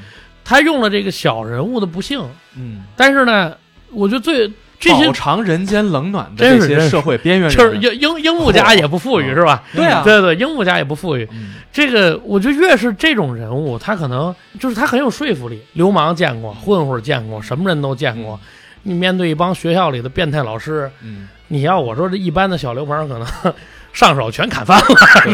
[0.49, 2.23] 他用了这个小人物的不幸，
[2.57, 3.53] 嗯，但是呢，
[3.91, 9.65] 我觉得最这些饱尝人间冷暖的这些社会边缘人，就是樱樱樱木家也不富裕是吧？
[9.75, 11.29] 对啊，对对，樱木家也不富裕。
[11.33, 15.61] 嗯这个我觉得越是这种人物，他可能就是他很有说服力。
[15.75, 18.41] 流氓见过，混混见过，什么人都见过。
[18.85, 23.27] 你面对一帮学校里的变态老师，嗯，你要我说这一般的小流氓可能
[23.93, 24.87] 上手全砍翻了，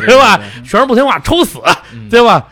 [0.04, 0.36] 对吧？
[0.38, 1.60] 对学生不听话抽死，
[1.94, 2.44] 嗯对吧？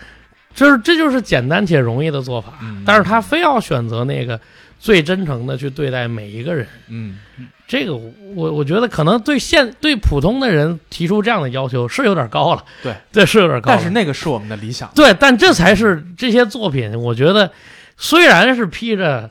[0.54, 4.38] 就是这就是简单且容易的做法，嗯但是他非要选择那个
[4.78, 6.66] 最真诚的去对待每一个人。
[6.88, 7.18] 嗯，
[7.66, 14.90] 这个我我觉得可能对现对普通的人提出这样的要求是有点高了，对对是有点高了，但是那个是我们的理想。
[14.94, 17.50] 对，但这才是这些作品，我觉得
[17.96, 19.30] 虽然是披着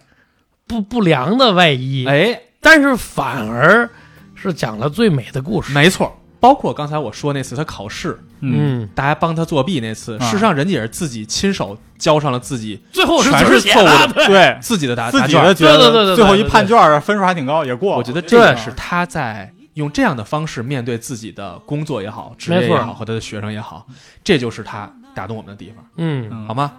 [0.67, 3.89] 不不良的外衣，哎，但是反而
[4.35, 5.73] 是讲了最美的故事。
[5.73, 15.41] 没错，包括刚才我说那次他考试，嗯，大家帮他作弊那次，啊事实上人家也是自己亲手交上了自己最后全是错误的的，对，自己的答自答卷。
[15.41, 17.97] 己的觉对对对对对最后一判卷儿分数还挺高，也过了。
[17.97, 23.85] 我觉得这个是他在用这样的方式面对自己的工作也好、职业也好和他的学生也好，
[24.23, 26.27] 这就是他打动我们的地方，嗯。
[26.31, 26.71] 嗯好吗？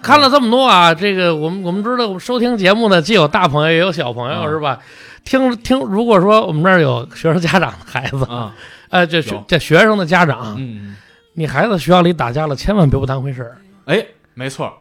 [0.00, 4.78] 看了这么多啊，这个我们我们知道收听节目的既有大朋友也有小朋友、嗯是吧？
[5.24, 8.54] 听听，如果说我们这儿有学生家长的孩子，啊，
[8.90, 10.96] 呃，这学这学生的家长，嗯，
[11.34, 14.72] 你孩子学校里打架了，千万别不当回事儿，哎，没错，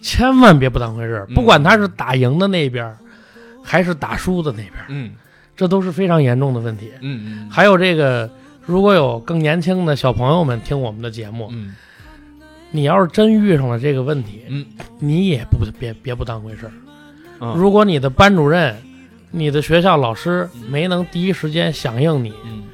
[0.00, 1.34] 千万别不当回事儿，嗯。
[1.34, 2.98] 不管他是打赢的那边儿，
[3.62, 5.12] 还是打输的那边，嗯。
[5.56, 6.92] 这都是非常严重的问题。
[7.00, 8.30] 嗯嗯还有这个，
[8.66, 11.74] 如果有更年轻的小朋友们听我们的节目，嗯。
[12.70, 14.66] 你要是真遇上了这个问题，嗯。
[14.98, 16.72] 你也不别别不当回事儿。
[17.40, 18.76] 嗯，如果你的班主任、
[19.30, 22.64] 你的学校老师没能第一时间响应你，嗯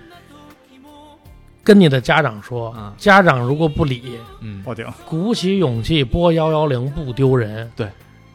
[1.64, 2.92] 跟你的家长说，啊。
[2.96, 4.62] 家长如果不理，嗯。
[4.62, 4.86] 报警。
[5.06, 7.88] 鼓起勇气拨幺幺零不丢人，对。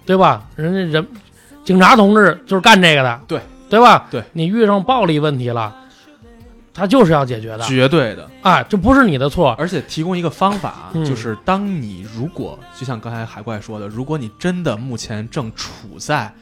[0.06, 0.48] 对吧？
[0.56, 1.08] 人家人
[1.64, 3.42] 警察同志就是干这个的，对。
[3.70, 4.08] 对吧？
[4.10, 4.24] 对。
[4.32, 5.76] 你遇上暴力问题了，
[6.74, 7.66] 他就是要解决的。
[7.66, 8.30] 绝对的。
[8.42, 11.04] 啊，这不是你的错，而且提供一个方法，嗯。
[11.04, 16.34] 就是当你如果就像刚才海怪说的，如果你真的目前正处在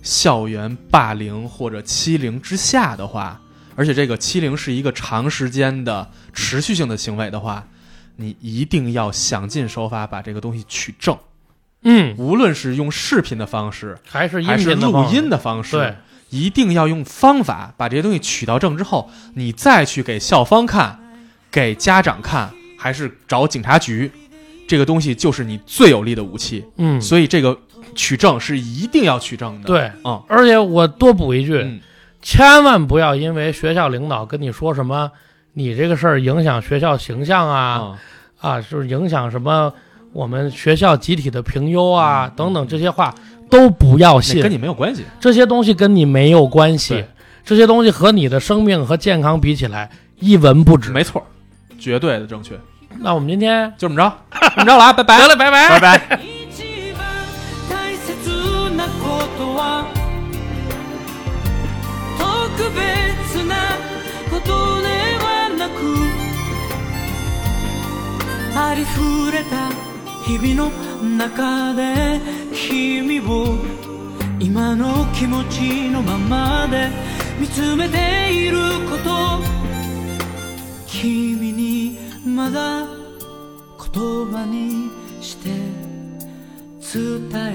[0.00, 3.38] 校园霸凌或者欺凌之下的话，
[3.74, 7.66] 而且这个欺凌是一个长时间的持续性的行为的话，
[8.16, 11.16] 你一定要想尽手法把这个东西取证，
[11.82, 15.16] 嗯，无论是用视频的方式，还是音还是录频的方式。
[15.16, 15.96] 音的方式，对，
[16.30, 20.98] 一定要用方法把这些东西取到证之后，你再去给校方看，
[21.50, 24.10] 给家长看，还是找警察局，
[24.68, 26.64] 这个东西就是你最有力的武器。
[26.76, 27.58] 嗯，所以这个
[27.94, 30.22] 取证是一定要取证的。，对，嗯。
[30.28, 31.80] 而且我多补一句，嗯
[32.22, 35.10] 千万不要因为学校领导跟你说什么，
[35.54, 37.96] 你这个事儿影响学校形象啊，
[38.40, 39.72] 啊，啊，就是影响什么
[40.12, 43.12] 我们学校集体的评优啊、嗯等等这些话
[43.50, 45.04] 都不要信，跟你没有关系。
[45.20, 47.04] 这些东西跟你没有关系，
[47.44, 50.90] 这些东西和你的生命和健康比起来一文不值。
[50.90, 51.22] 没错，
[51.78, 52.58] 绝对的正确。
[53.00, 54.12] 那我们今天就这么着，
[54.54, 55.28] 这么着了啊，拜拜得。
[55.28, 56.20] 了，拜拜，拜拜。
[68.54, 69.70] ありふれた
[70.24, 70.70] 日々の
[71.16, 72.20] 中で
[72.54, 73.56] 君を
[74.38, 76.90] 今の気持ちのままで
[77.40, 78.58] 見つめている
[78.90, 79.62] こと。
[80.86, 84.90] 君にまだ言葉に
[85.20, 85.48] して
[86.92, 87.54] 伝え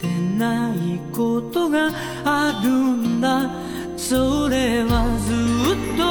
[0.00, 0.06] て
[0.38, 1.90] ないことが
[2.24, 3.50] あるんだ。
[3.96, 5.34] それはず
[5.74, 6.06] っと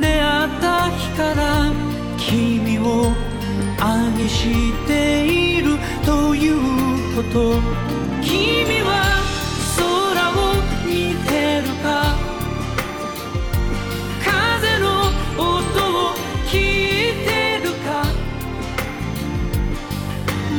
[0.00, 1.72] 出会った日から
[2.20, 3.12] 君を
[3.80, 6.56] 愛しているという
[7.16, 7.58] こと。
[8.22, 9.18] 君は
[9.76, 9.80] 空
[10.30, 10.54] を
[10.86, 12.14] 見てるか。
[14.22, 14.84] 風の
[15.38, 15.48] 音
[16.08, 16.14] を
[16.46, 17.28] 聞いて
[17.64, 17.88] るか。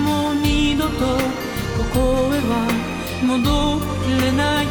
[0.04, 2.00] もう二度とここ
[2.34, 2.52] へは
[3.24, 3.40] 戻
[4.20, 4.66] れない。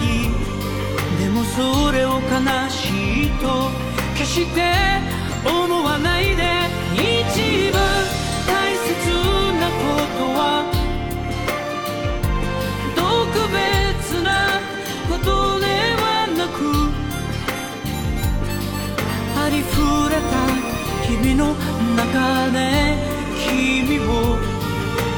[1.22, 2.20] でもそれを悲
[2.68, 3.70] しいと
[4.16, 4.58] 決して
[22.00, 22.96] 中で
[23.46, 24.38] 君を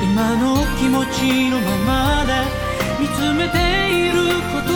[0.03, 2.33] 今の気持ちのままで
[2.99, 3.57] 見つめて
[3.89, 4.15] いる
[4.53, 4.73] こと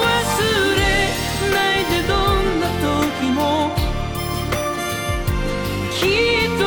[0.80, 0.82] れ
[1.52, 3.38] ないでどんな時も
[5.92, 6.00] き
[6.46, 6.62] っと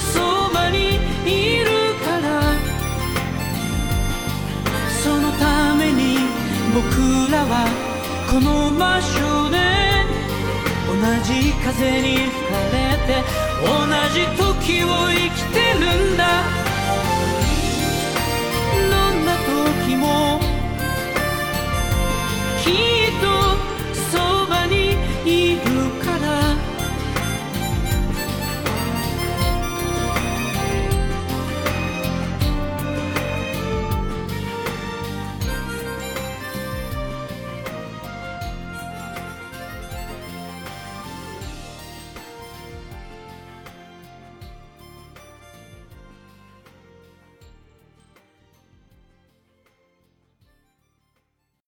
[0.00, 0.96] そばに
[1.26, 1.68] いる
[2.02, 2.26] から。
[5.02, 6.16] そのために
[6.74, 7.68] 僕らは
[8.30, 9.58] この場所で
[10.88, 13.66] 同じ風に吹かれて同
[14.14, 16.22] じ時を生きてるんだ。
[18.90, 19.36] どんな
[19.86, 20.40] 時も